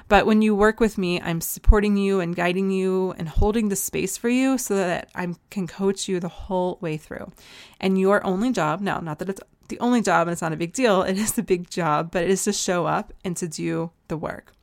But 0.07 0.25
when 0.25 0.41
you 0.41 0.55
work 0.55 0.79
with 0.79 0.97
me, 0.97 1.19
I'm 1.21 1.41
supporting 1.41 1.97
you 1.97 2.19
and 2.19 2.35
guiding 2.35 2.69
you 2.69 3.13
and 3.17 3.27
holding 3.27 3.69
the 3.69 3.75
space 3.75 4.17
for 4.17 4.29
you 4.29 4.57
so 4.57 4.75
that 4.75 5.09
I 5.15 5.33
can 5.49 5.67
coach 5.67 6.07
you 6.07 6.19
the 6.19 6.27
whole 6.27 6.77
way 6.81 6.97
through. 6.97 7.31
And 7.79 7.99
your 7.99 8.25
only 8.25 8.51
job, 8.51 8.81
now, 8.81 8.99
not 8.99 9.19
that 9.19 9.29
it's 9.29 9.41
the 9.67 9.79
only 9.79 10.01
job 10.01 10.27
and 10.27 10.33
it's 10.33 10.41
not 10.41 10.53
a 10.53 10.57
big 10.57 10.73
deal, 10.73 11.01
it 11.03 11.17
is 11.17 11.37
a 11.37 11.43
big 11.43 11.69
job, 11.69 12.11
but 12.11 12.23
it 12.23 12.29
is 12.29 12.43
to 12.43 12.53
show 12.53 12.85
up 12.85 13.13
and 13.23 13.35
to 13.37 13.47
do 13.47 13.91
the 14.07 14.17
work. 14.17 14.53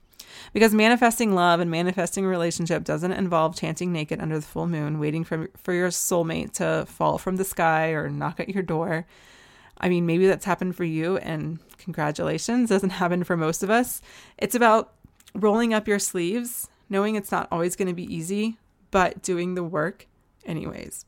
Because 0.52 0.74
manifesting 0.74 1.35
love 1.35 1.61
and 1.61 1.70
manifesting 1.70 2.24
a 2.24 2.28
relationship 2.28 2.85
doesn't 2.85 3.12
involve 3.12 3.57
chanting 3.57 3.92
naked 3.92 4.20
under 4.20 4.37
the 4.37 4.46
full 4.46 4.66
moon, 4.66 4.98
waiting 4.98 5.24
for, 5.24 5.48
for 5.57 5.72
your 5.72 5.88
soulmate 5.88 6.52
to 6.55 6.87
fall 6.87 7.18
from 7.18 7.37
the 7.37 7.44
sky 7.44 7.90
or 7.90 8.09
knock 8.09 8.40
at 8.40 8.48
your 8.48 8.62
door. 8.62 9.07
I 9.78 9.88
mean, 9.88 10.07
maybe 10.07 10.26
that's 10.26 10.44
happened 10.44 10.76
for 10.76 10.85
you, 10.85 11.16
and 11.18 11.59
congratulations, 11.78 12.68
doesn't 12.68 12.90
happen 13.00 13.24
for 13.24 13.37
most 13.37 13.62
of 13.62 13.70
us. 13.70 14.00
It's 14.38 14.55
about 14.55 14.92
rolling 15.35 15.74
up 15.74 15.88
your 15.88 15.98
sleeves, 15.98 16.68
knowing 16.88 17.14
it's 17.14 17.33
not 17.33 17.48
always 17.50 17.76
going 17.76 17.88
to 17.88 17.94
be 17.94 18.14
easy, 18.14 18.59
but 18.90 19.22
doing 19.22 19.55
the 19.55 19.64
work 19.64 20.07
anyways. 20.44 21.07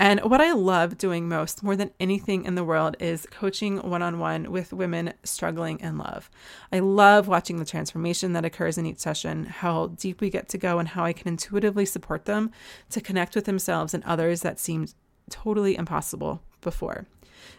And 0.00 0.20
what 0.20 0.40
I 0.40 0.52
love 0.52 0.96
doing 0.96 1.28
most, 1.28 1.64
more 1.64 1.74
than 1.74 1.90
anything 1.98 2.44
in 2.44 2.54
the 2.54 2.62
world, 2.62 2.96
is 3.00 3.26
coaching 3.32 3.78
one 3.78 4.00
on 4.00 4.20
one 4.20 4.52
with 4.52 4.72
women 4.72 5.12
struggling 5.24 5.80
in 5.80 5.98
love. 5.98 6.30
I 6.72 6.78
love 6.78 7.26
watching 7.26 7.58
the 7.58 7.64
transformation 7.64 8.32
that 8.34 8.44
occurs 8.44 8.78
in 8.78 8.86
each 8.86 8.98
session, 8.98 9.46
how 9.46 9.88
deep 9.88 10.20
we 10.20 10.30
get 10.30 10.48
to 10.50 10.58
go, 10.58 10.78
and 10.78 10.86
how 10.86 11.04
I 11.04 11.12
can 11.12 11.26
intuitively 11.26 11.84
support 11.84 12.26
them 12.26 12.52
to 12.90 13.00
connect 13.00 13.34
with 13.34 13.44
themselves 13.44 13.92
and 13.92 14.04
others 14.04 14.42
that 14.42 14.60
seemed 14.60 14.94
totally 15.30 15.76
impossible 15.76 16.42
before. 16.60 17.06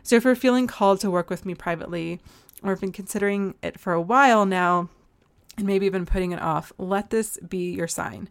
So 0.01 0.15
if 0.15 0.23
you're 0.23 0.33
feeling 0.33 0.65
called 0.65 1.01
to 1.01 1.11
work 1.11 1.29
with 1.29 1.45
me 1.45 1.55
privately, 1.55 2.21
or 2.63 2.69
have 2.69 2.79
been 2.79 2.93
considering 2.93 3.55
it 3.61 3.77
for 3.77 3.91
a 3.91 4.01
while 4.01 4.45
now, 4.45 4.87
and 5.57 5.67
maybe 5.67 5.85
even 5.85 6.05
putting 6.05 6.31
it 6.31 6.41
off, 6.41 6.71
let 6.77 7.09
this 7.09 7.37
be 7.39 7.71
your 7.73 7.87
sign. 7.87 8.29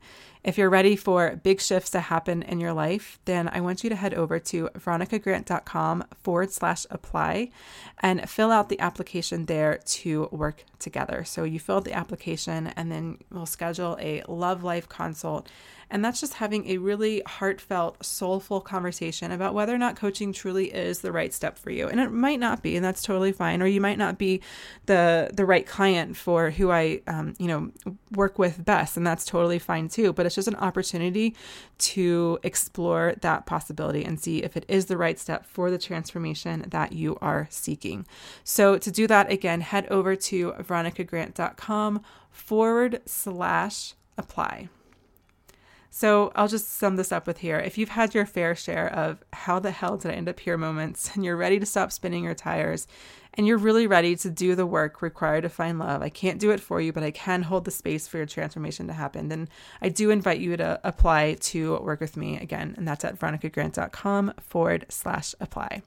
If 0.48 0.56
you're 0.56 0.70
ready 0.70 0.96
for 0.96 1.36
big 1.42 1.60
shifts 1.60 1.90
to 1.90 2.00
happen 2.00 2.40
in 2.40 2.58
your 2.58 2.72
life, 2.72 3.18
then 3.26 3.50
I 3.52 3.60
want 3.60 3.84
you 3.84 3.90
to 3.90 3.96
head 3.96 4.14
over 4.14 4.38
to 4.38 4.70
veronicagrant.com 4.78 6.04
forward 6.22 6.50
slash 6.52 6.86
apply 6.88 7.50
and 7.98 8.26
fill 8.30 8.50
out 8.50 8.70
the 8.70 8.80
application 8.80 9.44
there 9.44 9.76
to 9.76 10.26
work 10.32 10.64
together. 10.78 11.22
So 11.24 11.44
you 11.44 11.60
fill 11.60 11.76
out 11.76 11.84
the 11.84 11.92
application 11.92 12.68
and 12.68 12.90
then 12.90 13.18
we'll 13.30 13.44
schedule 13.44 13.98
a 14.00 14.22
love 14.26 14.64
life 14.64 14.88
consult 14.88 15.50
and 15.90 16.04
that's 16.04 16.20
just 16.20 16.34
having 16.34 16.68
a 16.68 16.78
really 16.78 17.22
heartfelt, 17.26 18.04
soulful 18.04 18.60
conversation 18.60 19.32
about 19.32 19.54
whether 19.54 19.74
or 19.74 19.78
not 19.78 19.96
coaching 19.96 20.32
truly 20.32 20.72
is 20.72 21.00
the 21.00 21.12
right 21.12 21.32
step 21.32 21.58
for 21.58 21.70
you. 21.70 21.88
And 21.88 21.98
it 21.98 22.10
might 22.10 22.38
not 22.38 22.62
be, 22.62 22.76
and 22.76 22.84
that's 22.84 23.02
totally 23.02 23.32
fine. 23.32 23.62
Or 23.62 23.66
you 23.66 23.80
might 23.80 23.98
not 23.98 24.18
be 24.18 24.42
the 24.86 25.30
the 25.32 25.46
right 25.46 25.66
client 25.66 26.16
for 26.16 26.50
who 26.50 26.70
I, 26.70 27.00
um, 27.06 27.34
you 27.38 27.46
know, 27.46 27.70
work 28.12 28.38
with 28.38 28.64
best, 28.64 28.96
and 28.96 29.06
that's 29.06 29.24
totally 29.24 29.58
fine 29.58 29.88
too. 29.88 30.12
But 30.12 30.26
it's 30.26 30.34
just 30.38 30.46
an 30.46 30.54
opportunity 30.56 31.34
to 31.78 32.38
explore 32.44 33.14
that 33.22 33.44
possibility 33.44 34.04
and 34.04 34.20
see 34.20 34.38
if 34.38 34.56
it 34.56 34.64
is 34.68 34.86
the 34.86 34.96
right 34.96 35.18
step 35.18 35.44
for 35.44 35.68
the 35.68 35.78
transformation 35.78 36.64
that 36.68 36.92
you 36.92 37.18
are 37.20 37.48
seeking. 37.50 38.06
So 38.44 38.78
to 38.78 38.90
do 38.92 39.08
that, 39.08 39.32
again, 39.32 39.62
head 39.62 39.88
over 39.88 40.14
to 40.14 40.52
veronicagrant.com 40.52 42.02
forward 42.30 43.00
slash 43.04 43.94
apply. 44.16 44.68
So 45.90 46.30
I'll 46.36 46.46
just 46.46 46.76
sum 46.76 46.94
this 46.94 47.10
up 47.10 47.26
with 47.26 47.38
here. 47.38 47.58
If 47.58 47.76
you've 47.76 47.88
had 47.88 48.14
your 48.14 48.26
fair 48.26 48.54
share 48.54 48.92
of 48.92 49.24
how 49.32 49.58
the 49.58 49.72
hell 49.72 49.96
did 49.96 50.12
I 50.12 50.14
end 50.14 50.28
up 50.28 50.38
here 50.38 50.56
moments 50.56 51.10
and 51.14 51.24
you're 51.24 51.36
ready 51.36 51.58
to 51.58 51.66
stop 51.66 51.90
spinning 51.90 52.22
your 52.22 52.34
tires 52.34 52.86
and 53.34 53.46
you're 53.46 53.58
really 53.58 53.86
ready 53.86 54.16
to 54.16 54.30
do 54.30 54.54
the 54.54 54.66
work 54.66 55.02
required 55.02 55.42
to 55.42 55.48
find 55.48 55.78
love, 55.78 56.02
I 56.02 56.08
can't 56.08 56.40
do 56.40 56.50
it 56.50 56.60
for 56.60 56.80
you, 56.80 56.92
but 56.92 57.02
I 57.02 57.10
can 57.10 57.42
hold 57.42 57.64
the 57.64 57.70
space 57.70 58.08
for 58.08 58.16
your 58.16 58.26
transformation 58.26 58.86
to 58.88 58.92
happen, 58.92 59.28
then 59.28 59.48
I 59.80 59.88
do 59.88 60.10
invite 60.10 60.40
you 60.40 60.56
to 60.56 60.80
apply 60.84 61.34
to 61.34 61.78
work 61.78 62.00
with 62.00 62.16
me 62.16 62.38
again. 62.38 62.74
And 62.76 62.86
that's 62.86 63.04
at 63.04 63.18
veronicagrant.com 63.18 64.34
forward 64.40 64.86
slash 64.88 65.34
apply. 65.40 65.82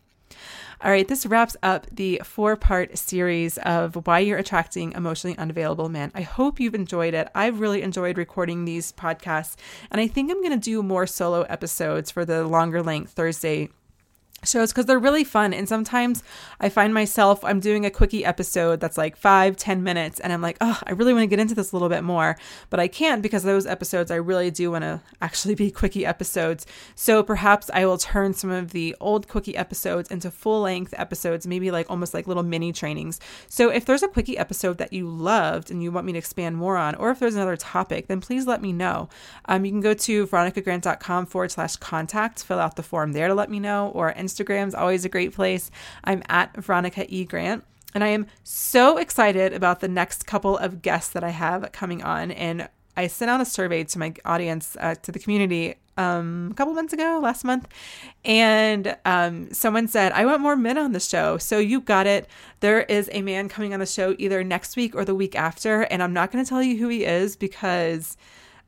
All 0.84 0.89
right, 0.89 1.08
this 1.08 1.25
wraps 1.25 1.56
up 1.62 1.86
the 1.91 2.21
four 2.23 2.56
part 2.56 2.97
series 2.97 3.58
of 3.60 3.95
why 4.08 4.19
you're 4.19 4.39
attracting 4.39 4.93
emotionally 4.93 5.38
unavailable 5.38 5.89
men. 5.89 6.12
I 6.15 6.21
hope 6.21 6.60
you've 6.60 6.73
enjoyed 6.73 7.13
it. 7.13 7.30
I've 7.36 7.60
really 7.60 7.84
enjoyed 7.84 8.17
recording 8.17 8.65
these 8.65 8.91
podcasts, 8.91 9.56
and 9.91 10.01
I 10.01 10.08
think 10.08 10.32
I'm 10.32 10.41
going 10.41 10.51
to 10.51 10.58
do 10.58 10.82
more 10.82 11.06
solo 11.06 11.43
episodes 11.43 12.10
for 12.10 12.25
the 12.25 12.47
longer 12.47 12.82
length 12.82 13.12
Thursday 13.12 13.69
shows 14.43 14.71
because 14.71 14.86
they're 14.86 14.99
really 14.99 15.23
fun 15.23 15.54
and 15.54 15.67
sometimes 15.67 16.23
i 16.60 16.69
find 16.69 16.93
myself 16.93 17.43
i'm 17.43 17.60
doing 17.60 17.86
a 17.86 17.89
quickie 17.89 18.25
episode 18.25 18.80
that's 18.80 18.97
like 18.97 19.15
five 19.15 19.56
ten 19.56 19.84
minutes 19.84 20.19
and 20.19 20.34
i'm 20.34 20.41
like 20.41 20.58
oh 20.62 20.80
i 20.86 20.91
really 20.91 21.13
want 21.13 21.23
to 21.23 21.27
get 21.27 21.39
into 21.39 21.56
this 21.56 21.71
a 21.71 21.75
little 21.75 21.89
bit 21.89 22.04
more 22.04 22.38
but 22.69 22.80
i 22.80 22.88
can't 22.88 23.21
because 23.21 23.43
those 23.43 23.65
episodes 23.65 24.12
i 24.12 24.15
really 24.15 24.51
do 24.51 24.71
want 24.71 24.84
to 24.84 25.01
actually 25.21 25.56
be 25.56 25.71
quickie 25.71 26.06
episodes. 26.06 26.65
So 26.95 27.23
perhaps 27.23 27.69
i 27.73 27.86
will 27.86 27.97
turn 27.97 28.34
some 28.34 28.49
of 28.49 28.71
the 28.71 28.95
old 28.99 29.27
quickie 29.27 29.56
episodes 29.56 30.10
into 30.10 30.32
full 30.32 30.62
length 30.62 30.93
episodes 30.97 31.47
maybe 31.47 31.71
like 31.71 31.89
almost 31.89 32.13
like 32.13 32.27
little 32.27 32.43
mini 32.43 32.71
trainings. 32.71 33.19
So 33.47 33.69
if 33.69 33.86
there's 33.86 34.04
a 34.04 34.08
quickie 34.08 34.38
episode 34.38 34.77
that 34.77 34.93
you 34.93 35.08
loved 35.08 35.71
and 35.71 35.82
you 35.82 35.91
want 35.91 36.06
me 36.06 36.13
to 36.13 36.17
expand 36.17 36.58
more 36.58 36.77
on 36.77 36.95
or 36.95 37.12
if 37.12 37.19
there's 37.19 37.36
another 37.36 37.58
topic 37.58 38.08
then 38.08 38.21
please 38.21 38.47
let 38.47 38.62
me 38.62 38.73
know. 38.73 39.10
Um, 39.45 39.65
you 39.65 39.71
can 39.71 39.82
go 39.82 39.93
to 39.93 40.27
veronicagrant.com 40.27 41.25
forward 41.25 41.51
slash 41.51 41.75
contact 41.77 42.43
fill 42.43 42.60
out 42.60 42.75
the 42.75 42.84
form 42.84 43.13
there 43.13 43.27
to 43.27 43.34
let 43.34 43.49
me 43.49 43.60
know 43.60 43.89
or 43.89 44.12
Instagram's 44.32 44.76
always 44.76 45.06
a 45.06 45.10
great 45.10 45.34
place. 45.34 45.72
I'm 46.04 46.24
at 46.30 46.56
Veronica 46.56 47.06
E. 47.13 47.26
Grant. 47.26 47.63
And 47.94 48.04
I 48.04 48.08
am 48.08 48.28
so 48.44 48.98
excited 48.98 49.54
about 49.54 49.82
the 49.82 49.88
next 49.88 50.26
couple 50.26 50.58
of 50.58 50.82
guests 50.82 51.12
that 51.12 51.24
I 51.24 51.30
have 51.30 51.72
coming 51.74 52.02
on. 52.04 52.32
And 52.32 52.70
I 52.96 53.08
sent 53.08 53.30
out 53.30 53.41
a 53.41 53.46
survey 53.46 53.84
to 53.84 54.00
my 54.00 54.13
audience, 54.24 54.78
uh, 54.80 54.96
to 54.96 55.12
the 55.12 55.20
community, 55.20 55.76
um, 55.98 56.50
a 56.52 56.54
couple 56.56 56.74
months 56.74 56.94
ago, 56.94 57.20
last 57.22 57.44
month, 57.44 57.67
and 58.24 58.98
um, 59.06 59.52
someone 59.54 59.88
said, 59.88 60.12
I 60.13 60.26
want 60.26 60.41
more 60.41 60.56
men 60.56 60.78
on 60.78 60.94
the 60.94 61.00
show. 61.00 61.38
So 61.38 61.60
you 61.60 61.82
got 61.82 62.08
it. 62.08 62.28
There 62.60 62.84
is 62.84 63.10
a 63.12 63.22
man 63.22 63.50
coming 63.50 63.74
on 63.74 63.80
the 63.80 63.86
show 63.86 64.15
either 64.17 64.44
next 64.44 64.76
week 64.76 64.96
or 64.96 65.06
the 65.06 65.15
week 65.15 65.36
after. 65.36 65.82
And 65.84 66.02
I'm 66.02 66.13
not 66.13 66.32
going 66.32 66.44
to 66.44 66.50
tell 66.50 66.63
you 66.63 66.78
who 66.78 66.88
he 66.88 67.04
is 67.04 67.36
because 67.36 68.17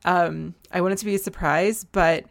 um, 0.04 0.54
I 0.70 0.80
want 0.80 0.92
it 0.92 0.98
to 0.98 1.06
be 1.06 1.14
a 1.14 1.18
surprise, 1.18 1.84
but 1.84 2.26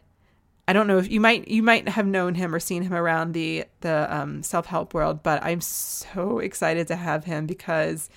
I 0.66 0.72
don't 0.72 0.86
know 0.86 0.98
if 0.98 1.10
you 1.10 1.20
might 1.20 1.48
you 1.48 1.62
might 1.62 1.88
have 1.88 2.06
known 2.06 2.34
him 2.34 2.54
or 2.54 2.60
seen 2.60 2.82
him 2.82 2.94
around 2.94 3.32
the 3.32 3.66
the 3.80 4.06
um, 4.14 4.42
self 4.42 4.66
help 4.66 4.94
world, 4.94 5.22
but 5.22 5.42
I'm 5.44 5.60
so 5.60 6.38
excited 6.38 6.86
to 6.88 6.96
have 6.96 7.24
him 7.24 7.46
because, 7.46 8.08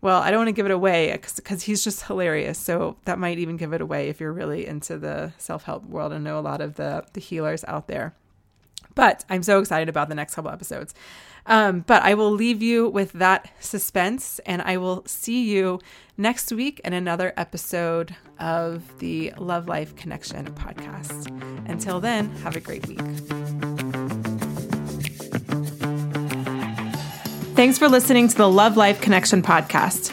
well, 0.00 0.22
I 0.22 0.30
don't 0.30 0.40
want 0.40 0.48
to 0.48 0.52
give 0.52 0.66
it 0.66 0.72
away 0.72 1.12
because 1.12 1.62
he's 1.62 1.84
just 1.84 2.04
hilarious. 2.04 2.58
So 2.58 2.96
that 3.04 3.18
might 3.18 3.38
even 3.38 3.58
give 3.58 3.74
it 3.74 3.82
away 3.82 4.08
if 4.08 4.18
you're 4.18 4.32
really 4.32 4.66
into 4.66 4.96
the 4.98 5.34
self 5.36 5.64
help 5.64 5.84
world 5.84 6.12
and 6.12 6.24
know 6.24 6.38
a 6.38 6.40
lot 6.40 6.62
of 6.62 6.76
the 6.76 7.04
the 7.12 7.20
healers 7.20 7.64
out 7.68 7.86
there. 7.86 8.14
But 8.94 9.24
I'm 9.28 9.42
so 9.42 9.58
excited 9.58 9.88
about 9.88 10.08
the 10.08 10.14
next 10.14 10.34
couple 10.34 10.50
episodes. 10.50 10.94
Um, 11.46 11.80
but 11.86 12.02
I 12.02 12.14
will 12.14 12.30
leave 12.30 12.62
you 12.62 12.88
with 12.88 13.12
that 13.12 13.50
suspense, 13.60 14.40
and 14.46 14.62
I 14.62 14.76
will 14.78 15.02
see 15.06 15.44
you 15.44 15.80
next 16.16 16.50
week 16.52 16.80
in 16.84 16.92
another 16.92 17.34
episode 17.36 18.16
of 18.38 18.82
the 18.98 19.32
Love 19.36 19.68
Life 19.68 19.94
Connection 19.96 20.46
podcast. 20.54 21.28
Until 21.68 22.00
then, 22.00 22.30
have 22.36 22.56
a 22.56 22.60
great 22.60 22.86
week. 22.86 23.00
Thanks 27.54 27.78
for 27.78 27.88
listening 27.88 28.28
to 28.28 28.36
the 28.36 28.48
Love 28.48 28.76
Life 28.76 29.00
Connection 29.00 29.42
podcast. 29.42 30.12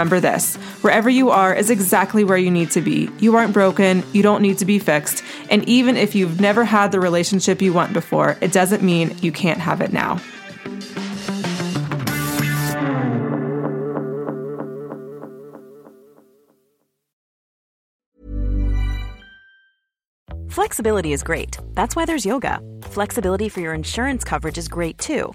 remember 0.00 0.18
this 0.18 0.56
wherever 0.80 1.10
you 1.10 1.28
are 1.28 1.54
is 1.54 1.68
exactly 1.68 2.24
where 2.24 2.38
you 2.38 2.50
need 2.50 2.70
to 2.70 2.80
be. 2.80 3.10
You 3.18 3.36
aren't 3.36 3.52
broken, 3.52 4.02
you 4.14 4.22
don't 4.22 4.40
need 4.40 4.56
to 4.58 4.64
be 4.64 4.78
fixed. 4.78 5.22
And 5.50 5.62
even 5.68 5.98
if 5.98 6.14
you've 6.14 6.40
never 6.40 6.64
had 6.64 6.90
the 6.90 7.00
relationship 7.00 7.60
you 7.60 7.74
want 7.74 7.92
before, 7.92 8.38
it 8.40 8.50
doesn't 8.50 8.82
mean 8.82 9.14
you 9.20 9.30
can't 9.30 9.60
have 9.60 9.82
it 9.82 9.92
now. 9.92 10.18
Flexibility 20.48 21.12
is 21.12 21.22
great. 21.22 21.58
That's 21.74 21.94
why 21.94 22.06
there's 22.06 22.24
yoga. 22.24 22.60
Flexibility 22.84 23.50
for 23.50 23.60
your 23.60 23.74
insurance 23.74 24.24
coverage 24.24 24.56
is 24.56 24.66
great 24.66 24.96
too. 24.96 25.34